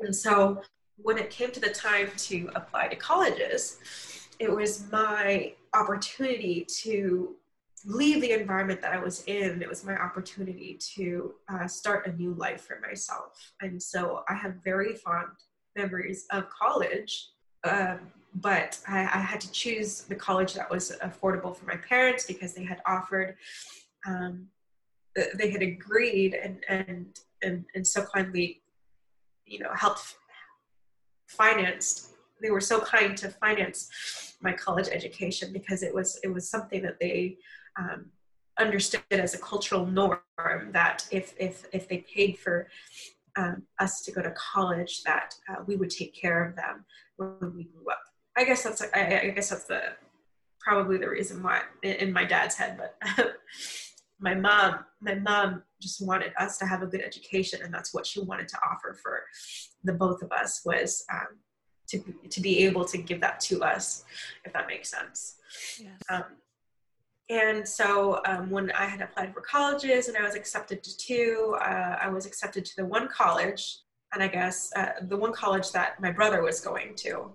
[0.00, 0.62] And so
[0.96, 3.78] when it came to the time to apply to colleges,
[4.38, 7.34] it was my opportunity to
[7.88, 9.62] leave the environment that I was in.
[9.62, 13.52] It was my opportunity to uh, start a new life for myself.
[13.62, 15.28] And so I have very fond
[15.74, 17.30] memories of college.
[17.64, 18.00] Um,
[18.34, 22.52] but I, I, had to choose the college that was affordable for my parents because
[22.52, 23.36] they had offered
[24.06, 24.48] um,
[25.34, 28.60] they had agreed and and and, and so kindly
[29.46, 30.16] you know helped
[31.26, 32.10] financed
[32.40, 36.82] they were so kind to finance my college education because it was it was something
[36.82, 37.36] that they
[37.78, 38.06] um,
[38.58, 40.20] understood as a cultural norm
[40.72, 42.68] that if if if they paid for
[43.36, 46.84] um, us to go to college that uh, we would take care of them
[47.16, 48.02] when we grew up
[48.36, 49.82] i guess that's I, I guess that's the
[50.60, 53.36] probably the reason why in, in my dad's head but
[54.20, 58.04] my mom my mom just wanted us to have a good education and that's what
[58.04, 59.22] she wanted to offer for
[59.84, 61.38] the both of us was um,
[61.86, 64.04] to, to be able to give that to us
[64.44, 65.36] if that makes sense
[65.78, 66.00] yes.
[66.10, 66.24] Um,
[67.30, 71.56] and so um, when i had applied for colleges and i was accepted to two
[71.60, 73.78] uh, i was accepted to the one college
[74.14, 77.30] and i guess uh, the one college that my brother was going to.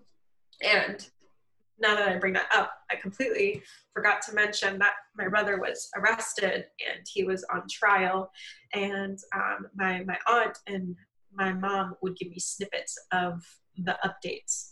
[0.62, 1.08] And
[1.80, 3.64] now that I bring that up, I completely
[3.94, 8.32] forgot to mention that my brother was arrested and he was on trial,
[8.74, 10.96] and um, my my aunt and
[11.34, 13.44] my mom would give me snippets of
[13.78, 14.72] the updates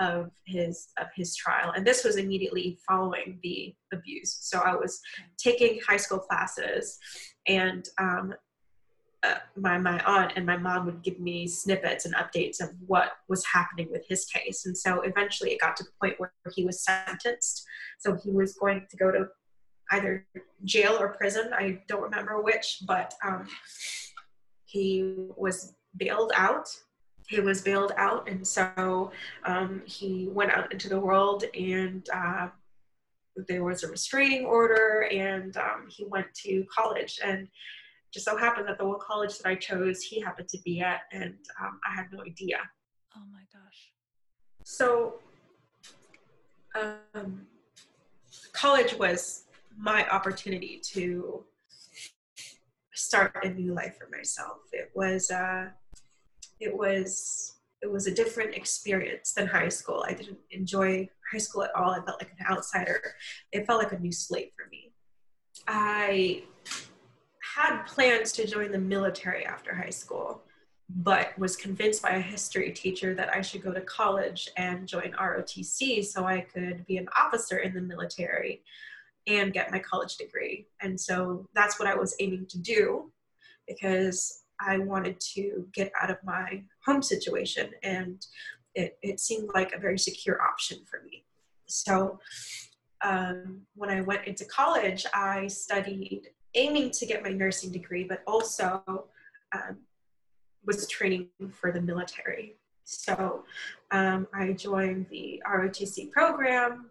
[0.00, 1.72] of his of his trial.
[1.74, 4.38] And this was immediately following the abuse.
[4.40, 5.00] So i was
[5.38, 6.98] taking high school classes
[7.46, 8.34] and um,
[9.22, 13.12] uh, my my aunt and my mom would give me snippets and updates of what
[13.28, 14.66] was happening with his case.
[14.66, 17.64] And so eventually it got to the point where he was sentenced.
[17.98, 19.26] So he was going to go to
[19.92, 20.26] either
[20.64, 21.50] jail or prison.
[21.52, 23.48] I don't remember which but um,
[24.64, 26.68] he was bailed out
[27.28, 29.10] he was bailed out and so
[29.44, 32.48] um, he went out into the world and uh,
[33.48, 37.48] there was a restraining order and um, he went to college and
[38.16, 41.00] just so happened that the one college that I chose, he happened to be at,
[41.12, 42.58] and um, I had no idea.
[43.14, 43.92] Oh my gosh.
[44.64, 45.16] So,
[46.74, 47.46] um,
[48.52, 49.44] college was
[49.76, 51.44] my opportunity to
[52.94, 54.60] start a new life for myself.
[54.72, 55.68] It was, uh,
[56.60, 60.04] it was, it was a different experience than high school.
[60.08, 61.90] I didn't enjoy high school at all.
[61.90, 63.02] I felt like an outsider.
[63.52, 64.92] It felt like a new slate for me.
[65.68, 66.44] I
[67.56, 70.42] had plans to join the military after high school,
[70.88, 75.12] but was convinced by a history teacher that I should go to college and join
[75.12, 78.62] ROTC so I could be an officer in the military
[79.26, 80.66] and get my college degree.
[80.80, 83.10] And so that's what I was aiming to do
[83.66, 88.24] because I wanted to get out of my home situation and
[88.74, 91.24] it, it seemed like a very secure option for me.
[91.66, 92.20] So
[93.04, 98.22] um, when I went into college, I studied aiming to get my nursing degree, but
[98.26, 98.82] also
[99.52, 99.78] um,
[100.64, 102.56] was training for the military.
[102.84, 103.44] So
[103.90, 106.90] um, I joined the ROTC program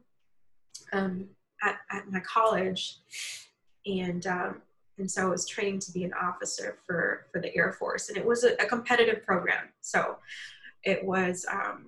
[0.94, 1.28] um,
[1.64, 3.00] at, at, my college,
[3.86, 4.62] and um,
[4.98, 8.18] and so I was training to be an officer for for the Air Force, and
[8.18, 9.70] it was a, a competitive program.
[9.82, 10.18] So
[10.84, 11.88] it was um,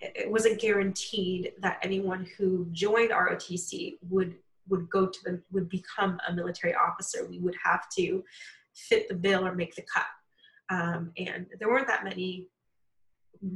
[0.00, 4.34] it wasn't guaranteed that anyone who joined ROTC would
[4.68, 7.26] would go to the would become a military officer.
[7.28, 8.24] We would have to
[8.74, 10.06] fit the bill or make the cut.
[10.70, 12.48] Um, and there weren't that many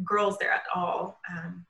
[0.05, 1.65] girls there at all um,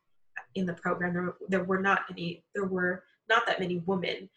[0.55, 1.15] in the program.
[1.15, 4.29] There, there were not any there were not that many women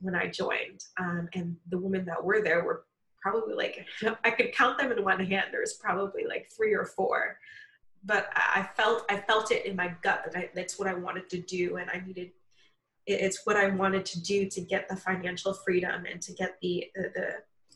[0.00, 2.84] when i joined um, and the women that were there were
[3.26, 3.86] probably like
[4.24, 5.46] I could count them in one hand.
[5.50, 7.38] There was probably like three or four,
[8.04, 11.28] but I felt I felt it in my gut that I, that's what I wanted
[11.30, 12.30] to do, and I needed.
[13.06, 16.86] It's what I wanted to do to get the financial freedom and to get the
[16.94, 17.28] the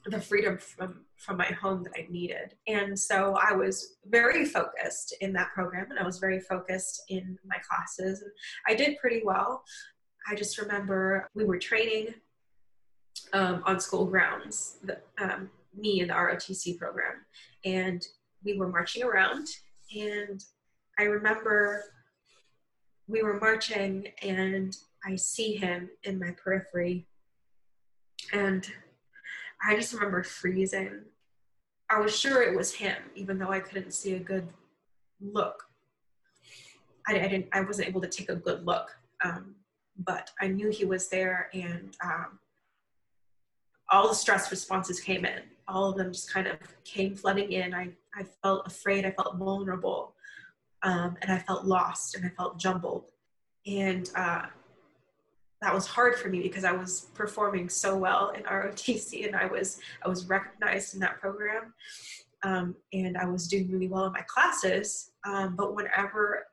[0.07, 2.55] the freedom from from my home that I needed.
[2.67, 7.39] And so I was very focused in that program, and I was very focused in
[7.45, 8.23] my classes,
[8.67, 9.65] I did pretty well.
[10.29, 12.15] I just remember we were training
[13.33, 17.25] um, on school grounds, the, um, me and the ROTC program,
[17.65, 18.05] and
[18.45, 19.49] we were marching around.
[19.97, 20.43] And
[20.99, 21.85] I remember
[23.09, 27.07] we were marching, and I see him in my periphery,
[28.33, 28.67] and
[29.67, 31.03] I just remember freezing.
[31.91, 34.49] I was sure it was him, even though I couldn't see a good
[35.21, 35.65] look.
[37.07, 37.49] I, I didn't.
[37.53, 39.57] I wasn't able to take a good look, um,
[40.05, 42.39] but I knew he was there, and um,
[43.91, 45.43] all the stress responses came in.
[45.69, 47.75] All of them just kind of came flooding in.
[47.75, 49.05] I, I felt afraid.
[49.05, 50.15] I felt vulnerable,
[50.83, 53.05] um, and I felt lost, and I felt jumbled,
[53.67, 54.43] and uh,
[55.61, 59.47] that was hard for me because I was performing so well in ROTC and I
[59.47, 61.75] was I was recognized in that program
[62.43, 65.13] um, and I was doing really well in my classes.
[65.27, 66.47] Um, but whenever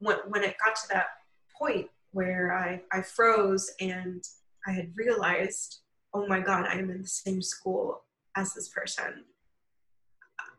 [0.00, 1.06] when when it got to that
[1.56, 1.88] point
[2.18, 4.24] where I, I froze and
[4.66, 8.02] I had realized, oh my God, I am in the same school
[8.34, 9.22] as this person.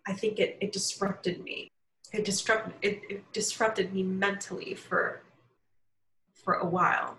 [0.07, 1.67] I think it, it disrupted me.
[2.13, 5.21] It disrupted it, it disrupted me mentally for
[6.33, 7.17] for a while.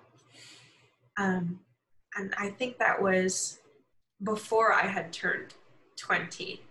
[1.18, 1.60] Um,
[2.16, 3.58] and I think that was
[4.24, 5.52] before I had turned
[5.98, 6.62] 20.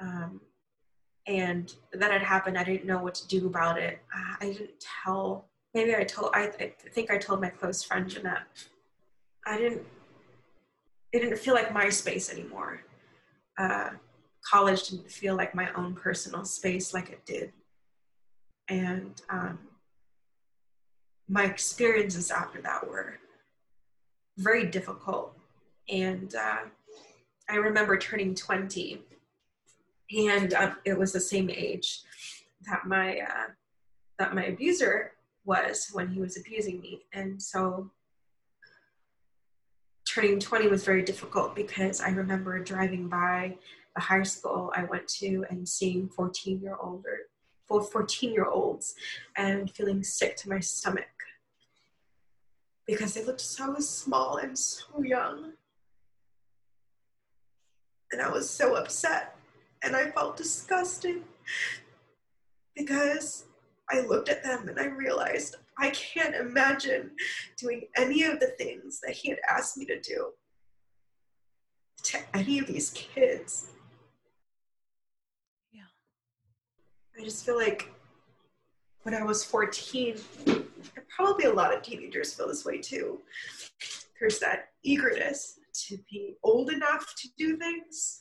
[0.00, 0.40] Um,
[1.26, 2.56] and that had happened.
[2.56, 4.00] I didn't know what to do about it.
[4.40, 5.51] I didn't tell.
[5.74, 6.30] Maybe I told.
[6.34, 8.42] I, I, think I told my close friend Jeanette.
[9.46, 9.82] I didn't.
[11.12, 12.82] It didn't feel like my space anymore.
[13.58, 13.90] Uh,
[14.44, 17.52] college didn't feel like my own personal space like it did,
[18.68, 19.58] and um,
[21.28, 23.14] my experiences after that were
[24.36, 25.36] very difficult.
[25.88, 26.64] And uh,
[27.48, 29.02] I remember turning 20,
[30.28, 32.02] and uh, it was the same age
[32.66, 33.50] that my uh,
[34.18, 35.12] that my abuser
[35.44, 37.90] was when he was abusing me, and so
[40.08, 43.56] turning 20 was very difficult because I remember driving by
[43.94, 47.20] the high school I went to and seeing 14 year older
[47.80, 48.94] 14 year olds
[49.36, 51.06] and feeling sick to my stomach
[52.86, 55.52] because they looked so small and so young.
[58.12, 59.36] And I was so upset
[59.82, 61.22] and I felt disgusted
[62.76, 63.44] because
[63.92, 67.10] I looked at them and I realized I can't imagine
[67.58, 70.32] doing any of the things that he had asked me to do
[72.04, 73.66] to any of these kids.
[75.72, 75.82] Yeah.
[77.18, 77.90] I just feel like
[79.02, 80.16] when I was 14,
[81.14, 83.20] probably a lot of teenagers feel this way too.
[84.18, 88.20] There's that eagerness to be old enough to do things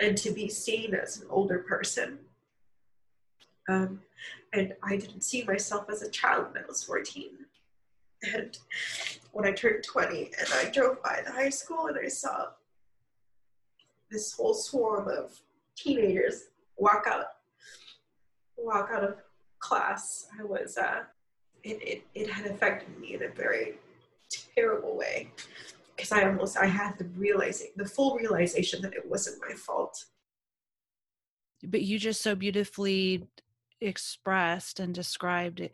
[0.00, 2.18] and to be seen as an older person.
[3.68, 4.00] Um,
[4.52, 7.30] and I didn't see myself as a child when I was 14.
[8.34, 8.58] And
[9.32, 12.48] when I turned 20 and I drove by the high school and I saw
[14.10, 15.38] this whole swarm of
[15.76, 17.26] teenagers walk out
[18.56, 19.16] walk out of
[19.58, 21.04] class, I was uh,
[21.62, 23.74] it, it, it had affected me in a very
[24.54, 25.30] terrible way
[25.96, 30.04] because I almost I had the realizing the full realization that it wasn't my fault.
[31.62, 33.28] But you just so beautifully
[33.80, 35.68] expressed and described.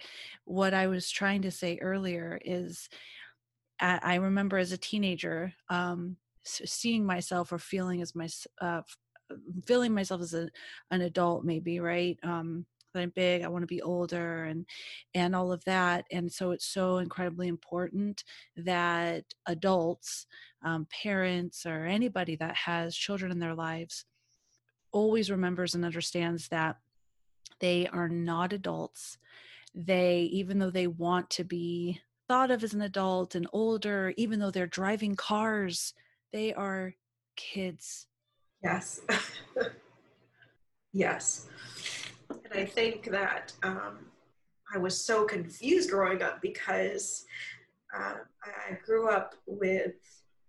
[0.45, 2.89] What I was trying to say earlier is,
[3.79, 8.29] I remember as a teenager um, seeing myself or feeling as my
[8.61, 8.83] uh,
[9.67, 10.49] feeling myself as a,
[10.91, 12.19] an adult, maybe right.
[12.23, 12.65] Um,
[12.97, 14.67] that I'm big, I want to be older and
[15.15, 16.07] and all of that.
[16.11, 18.25] And so it's so incredibly important
[18.57, 20.27] that adults,
[20.65, 24.05] um, parents, or anybody that has children in their lives
[24.93, 26.77] always remembers and understands that
[27.61, 29.19] they are not adults.
[29.75, 34.39] They, even though they want to be thought of as an adult and older, even
[34.39, 35.95] though they're driving cars,
[36.33, 36.95] they are
[37.37, 38.07] kids.
[38.63, 39.01] Yes.
[40.93, 41.49] yes.
[42.31, 43.99] And I think that um,
[44.75, 47.27] I was so confused growing up because
[47.97, 48.15] uh,
[48.45, 49.95] I grew up with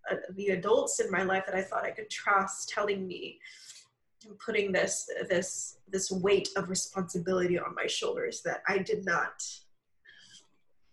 [0.09, 3.39] uh, the adults in my life that I thought I could trust telling me
[4.43, 9.41] putting this this this weight of responsibility on my shoulders that I did not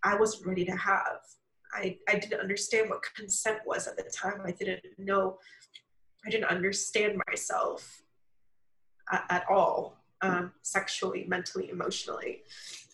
[0.04, 1.20] I wasn't ready to have.
[1.72, 4.42] I, I didn't understand what consent was at the time.
[4.44, 5.38] I didn't know,
[6.24, 8.02] I didn't understand myself
[9.10, 12.42] at, at all, um, sexually, mentally, emotionally.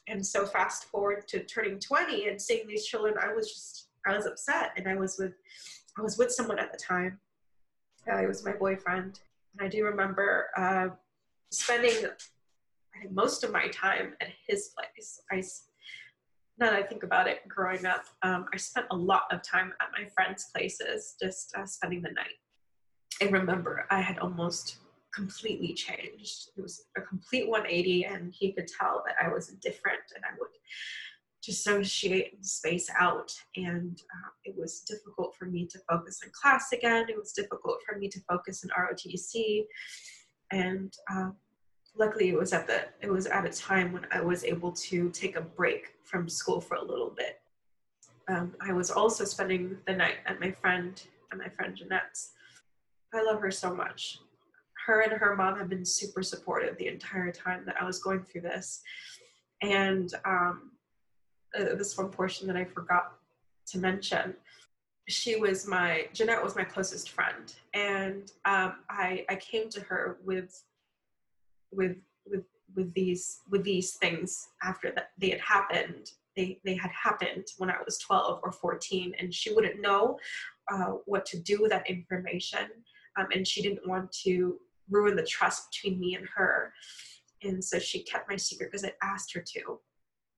[0.07, 4.17] And so fast forward to turning 20 and seeing these children, I was just, I
[4.17, 4.71] was upset.
[4.77, 5.35] And I was with,
[5.99, 7.19] I was with someone at the time.
[8.11, 9.21] Uh, it was my boyfriend.
[9.53, 10.89] And I do remember uh,
[11.51, 12.07] spending
[13.11, 15.21] most of my time at his place.
[15.31, 15.43] I
[16.59, 19.73] now that I think about it, growing up, um, I spent a lot of time
[19.81, 22.37] at my friends' places, just uh, spending the night.
[23.23, 24.77] I remember I had almost
[25.15, 26.51] completely changed.
[26.57, 30.37] It was a complete 180, and he could tell that I was different, and I
[30.39, 30.51] would
[31.45, 33.33] dissociate and space out.
[33.57, 37.07] And uh, it was difficult for me to focus in class again.
[37.09, 39.65] It was difficult for me to focus in ROTC,
[40.51, 41.37] and um,
[41.97, 45.11] luckily it was at the it was at a time when I was able to
[45.11, 47.41] take a break from school for a little bit.
[48.29, 51.01] Um, I was also spending the night at my friend
[51.33, 52.33] at my friend Jeanette's.
[53.13, 54.19] I love her so much.
[54.87, 58.23] Her and her mom have been super supportive the entire time that I was going
[58.23, 58.83] through this.
[59.63, 60.71] And um,
[61.59, 63.15] uh, this one portion that I forgot
[63.69, 64.35] to mention,
[65.09, 70.19] she was my Jeanette was my closest friend, and um, I I came to her
[70.25, 70.63] with
[71.73, 71.97] with
[72.27, 72.45] with
[72.75, 76.13] with these with these things after that they had happened.
[76.37, 80.17] They they had happened when i was 12 or 14 and she wouldn't know
[80.73, 82.71] uh, what to do with that information.
[83.19, 84.59] Um, and she didn't want to
[84.89, 86.73] ruin the trust between me and her.
[87.43, 89.81] And so she kept my secret because i asked her to.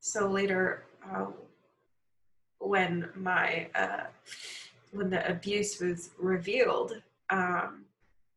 [0.00, 1.26] So later uh,
[2.58, 4.04] when my uh,
[4.92, 7.84] when the abuse was revealed um,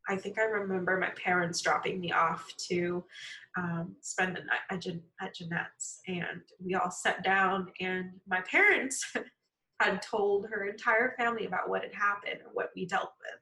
[0.08, 3.04] I think I remember my parents dropping me off to
[3.56, 8.40] um, spend the night at, Jan- at Jeanette's, and we all sat down, and my
[8.42, 9.04] parents
[9.80, 13.40] had told her entire family about what had happened and what we dealt with.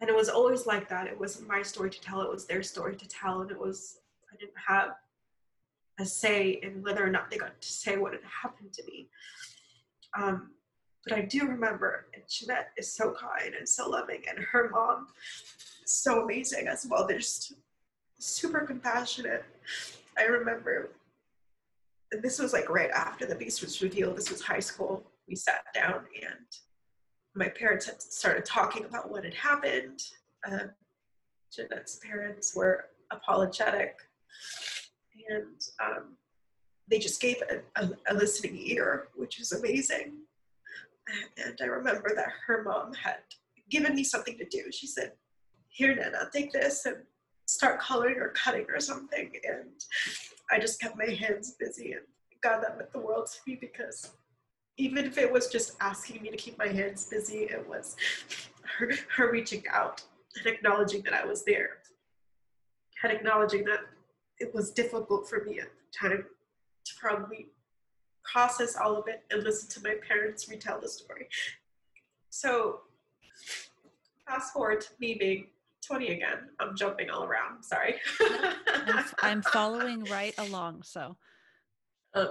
[0.00, 1.06] And it was always like that.
[1.06, 3.98] It wasn't my story to tell, it was their story to tell, and it was,
[4.32, 4.90] I didn't have
[5.98, 9.08] a say in whether or not they got to say what had happened to me.
[10.18, 10.50] Um,
[11.06, 15.08] but I do remember, and Jeanette is so kind and so loving, and her mom
[15.84, 17.06] so amazing as well.
[17.06, 17.54] They're just
[18.18, 19.44] super compassionate.
[20.16, 20.92] I remember,
[22.12, 24.16] and this was like right after the beast was revealed.
[24.16, 25.04] This was high school.
[25.28, 26.46] We sat down and
[27.34, 30.00] my parents had started talking about what had happened.
[30.46, 30.68] Uh,
[31.52, 33.96] Jeanette's parents were apologetic,
[35.28, 36.16] and um,
[36.88, 40.12] they just gave a, a, a listening ear, which is amazing.
[41.44, 43.18] And I remember that her mom had
[43.70, 44.70] given me something to do.
[44.70, 45.12] She said,
[45.68, 46.96] here Nana, take this and
[47.46, 49.32] start coloring or cutting or something.
[49.44, 49.70] And
[50.50, 52.02] I just kept my hands busy and
[52.42, 54.12] God that meant the world to me because
[54.76, 57.96] even if it was just asking me to keep my hands busy, it was
[58.78, 60.02] her, her reaching out
[60.36, 61.78] and acknowledging that I was there
[63.02, 63.80] and acknowledging that
[64.40, 66.24] it was difficult for me at the time
[66.84, 67.48] to probably
[68.24, 71.28] process all of it and listen to my parents retell the story.
[72.30, 72.80] So,
[74.26, 75.46] fast forward to me being
[75.86, 76.48] 20 again.
[76.58, 77.62] I'm jumping all around.
[77.62, 77.96] Sorry.
[78.20, 80.82] I'm, I'm, following right along.
[80.82, 81.16] So,
[82.14, 82.30] um,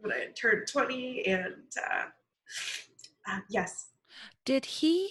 [0.00, 2.04] when I turned 20, and uh,
[3.28, 3.88] uh, yes.
[4.44, 5.10] Did he?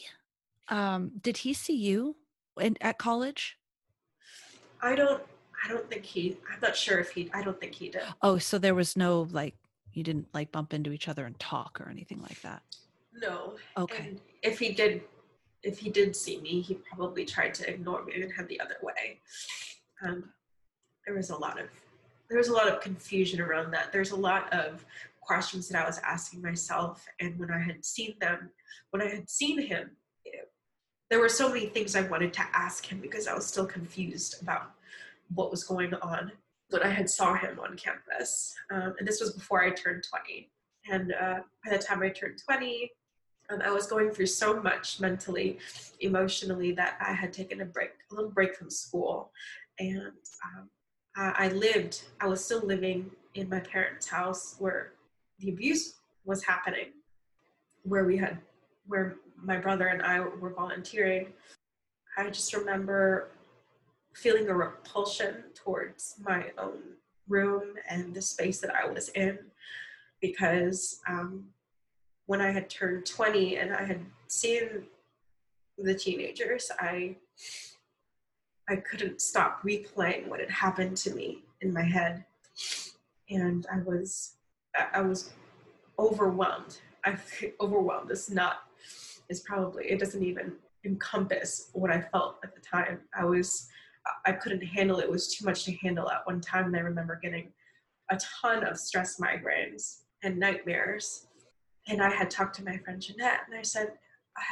[0.69, 2.15] Um, did he see you
[2.59, 3.57] in, at college?
[4.81, 5.21] I don't.
[5.65, 6.37] I don't think he.
[6.51, 7.29] I'm not sure if he.
[7.33, 8.03] I don't think he did.
[8.21, 9.55] Oh, so there was no like
[9.93, 12.61] you didn't like bump into each other and talk or anything like that.
[13.13, 13.55] No.
[13.77, 14.09] Okay.
[14.09, 15.01] And if he did
[15.63, 18.77] if he did see me, he probably tried to ignore me and head the other
[18.83, 19.19] way.
[20.03, 20.29] Um,
[21.05, 21.67] there was a lot of
[22.29, 23.91] there was a lot of confusion around that.
[23.91, 24.85] There's a lot of
[25.21, 28.49] questions that I was asking myself, and when I had seen them,
[28.91, 29.91] when I had seen him,
[30.23, 30.51] it,
[31.09, 34.41] there were so many things I wanted to ask him because I was still confused
[34.41, 34.71] about
[35.33, 36.31] what was going on.
[36.69, 40.49] But I had saw him on campus, um, and this was before I turned 20.
[40.91, 42.91] And uh, by the time I turned 20,
[43.51, 45.59] um, I was going through so much mentally,
[45.99, 49.31] emotionally that I had taken a break, a little break from school,
[49.79, 50.69] and um,
[51.15, 52.03] I, I lived.
[52.19, 54.93] I was still living in my parents' house where
[55.39, 56.93] the abuse was happening,
[57.83, 58.39] where we had,
[58.87, 61.27] where my brother and I were volunteering.
[62.17, 63.31] I just remember
[64.15, 66.79] feeling a repulsion towards my own
[67.27, 69.37] room and the space that I was in
[70.21, 71.45] because um,
[72.25, 74.83] when I had turned 20 and I had seen
[75.77, 77.17] the teenagers, I
[78.67, 82.25] I couldn't stop replaying what had happened to me in my head,
[83.29, 84.37] and I was
[84.93, 85.33] I was
[85.99, 86.79] overwhelmed.
[87.05, 87.17] I
[87.61, 88.63] overwhelmed is not
[89.29, 93.01] is probably it doesn't even encompass what I felt at the time.
[93.15, 93.67] I was
[94.25, 95.05] I couldn't handle it.
[95.05, 96.65] It was too much to handle at one time.
[96.65, 97.51] And I remember getting
[98.11, 101.27] a ton of stress migraines and nightmares.
[101.87, 103.93] And I had talked to my friend Jeanette and I said,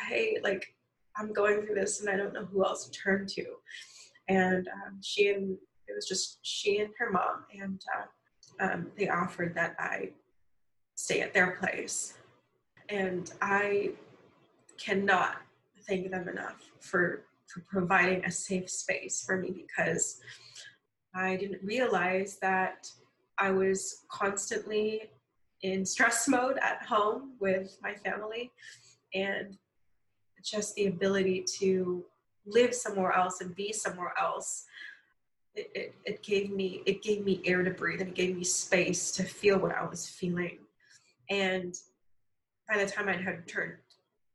[0.07, 0.73] Hey, like
[1.17, 3.45] I'm going through this and I don't know who else to turn to.
[4.29, 5.57] And um, she and
[5.87, 10.11] it was just she and her mom, and uh, um, they offered that I
[10.95, 12.15] stay at their place.
[12.89, 13.91] And I
[14.77, 15.37] cannot
[15.87, 20.19] thank them enough for, for providing a safe space for me because
[21.15, 22.89] I didn't realize that
[23.37, 25.11] I was constantly
[25.61, 28.51] in stress mode at home with my family
[29.13, 29.57] and
[30.43, 32.03] just the ability to
[32.45, 34.65] live somewhere else and be somewhere else.
[35.55, 38.43] It, it, it, gave me it gave me air to breathe and it gave me
[38.43, 40.57] space to feel what i was feeling.
[41.29, 41.75] And
[42.67, 43.73] by the time i had turned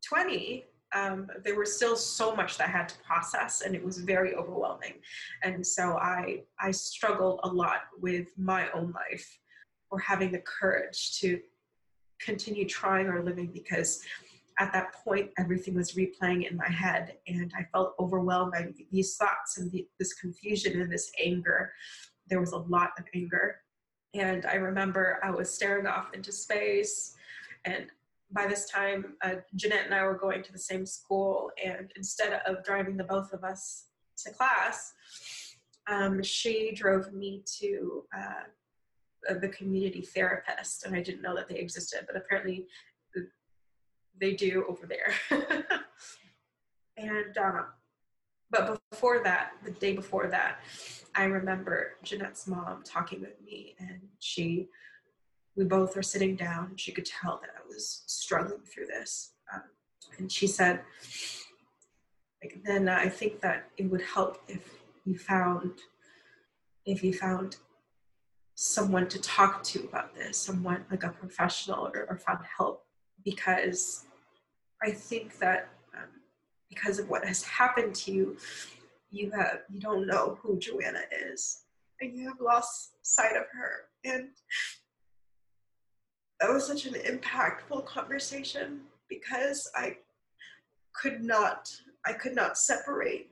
[0.06, 3.98] 20 um, there was still so much that i had to process and it was
[3.98, 4.94] very overwhelming
[5.42, 9.38] and so i i struggled a lot with my own life
[9.90, 11.40] or having the courage to
[12.20, 14.02] continue trying or living because
[14.58, 19.16] at that point, everything was replaying in my head, and I felt overwhelmed by these
[19.16, 21.72] thoughts and the, this confusion and this anger.
[22.28, 23.60] There was a lot of anger.
[24.14, 27.14] And I remember I was staring off into space,
[27.64, 27.86] and
[28.30, 32.40] by this time, uh, Jeanette and I were going to the same school, and instead
[32.46, 33.86] of driving the both of us
[34.24, 34.92] to class,
[35.90, 41.56] um, she drove me to uh, the community therapist, and I didn't know that they
[41.56, 42.66] existed, but apparently
[44.20, 45.14] they do over there.
[46.96, 47.66] and um,
[48.50, 50.60] but before that, the day before that,
[51.14, 54.68] I remember Jeanette's mom talking with me, and she,
[55.58, 56.72] we both were sitting down.
[56.76, 59.62] She could tell that I was struggling through this, um,
[60.18, 60.80] and she said,
[62.42, 65.72] like, then I think that it would help if you found,
[66.86, 67.56] if you found
[68.54, 72.84] someone to talk to about this, someone like a professional or, or found help
[73.24, 74.04] because
[74.82, 76.08] I think that um,
[76.68, 78.36] because of what has happened to you,
[79.10, 81.02] you have you don't know who Joanna
[81.32, 81.62] is,
[82.00, 83.88] and you have lost sight of her.
[84.04, 84.28] And
[86.40, 89.96] that was such an impactful conversation because I
[90.94, 91.70] could not
[92.06, 93.30] I could not separate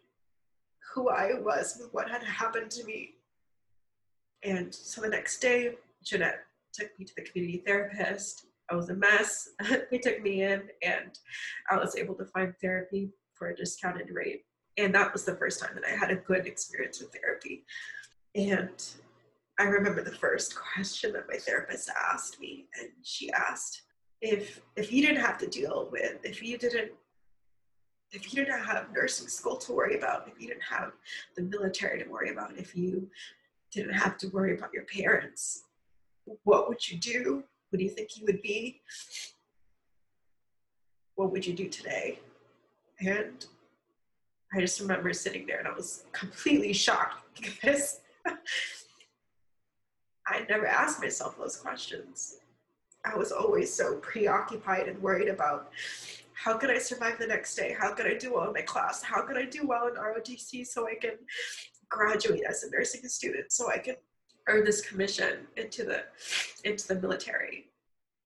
[0.95, 3.15] who I was with what had happened to me.
[4.43, 5.75] And so the next day,
[6.05, 9.51] Jeanette took me to the community therapist I was a mess.
[9.91, 11.19] they took me in and
[11.71, 14.45] I was able to find therapy for a discounted rate.
[14.77, 17.65] And that was the first time that I had a good experience with therapy.
[18.35, 18.85] And
[19.59, 23.83] I remember the first question that my therapist asked me, and she asked
[24.21, 26.93] if if you didn't have to deal with, if you didn't
[28.13, 30.93] if you didn't have nursing school to worry about, if you didn't have
[31.37, 33.09] the military to worry about, if you
[33.73, 35.65] didn't have to worry about your parents,
[36.45, 37.43] what would you do?
[37.71, 38.81] What do you think you would be?
[41.17, 42.21] What would you do today?
[43.01, 43.45] And
[44.55, 48.01] I just remember sitting there and I was completely shocked because
[50.27, 52.39] I never asked myself those questions.
[53.05, 55.71] I was always so preoccupied and worried about
[56.35, 57.77] how could I survive the next day?
[57.79, 59.03] How could I do well in my class?
[59.03, 61.13] How can I do well in ROTC so I can
[61.89, 63.97] graduate as a nursing student so I can
[64.49, 66.03] earn this commission into the
[66.65, 67.67] into the military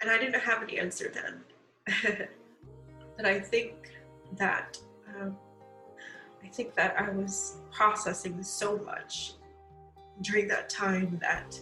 [0.00, 1.40] and i didn't have any answer then
[3.16, 3.72] but i think
[4.36, 4.78] that
[5.08, 5.36] um,
[6.44, 9.34] i think that i was processing so much
[10.22, 11.58] during that time that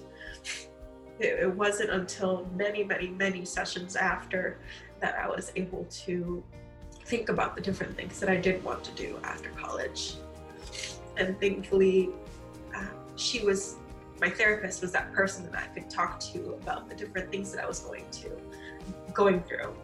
[1.20, 4.58] it, it wasn't until many many many sessions after
[5.00, 6.42] that i was able to
[7.04, 10.16] think about the different things that i did want to do after college
[11.16, 12.10] and thankfully
[12.74, 12.84] uh,
[13.16, 13.76] she was
[14.20, 17.62] my therapist was that person that I could talk to about the different things that
[17.62, 18.30] I was going to
[19.12, 19.74] going through.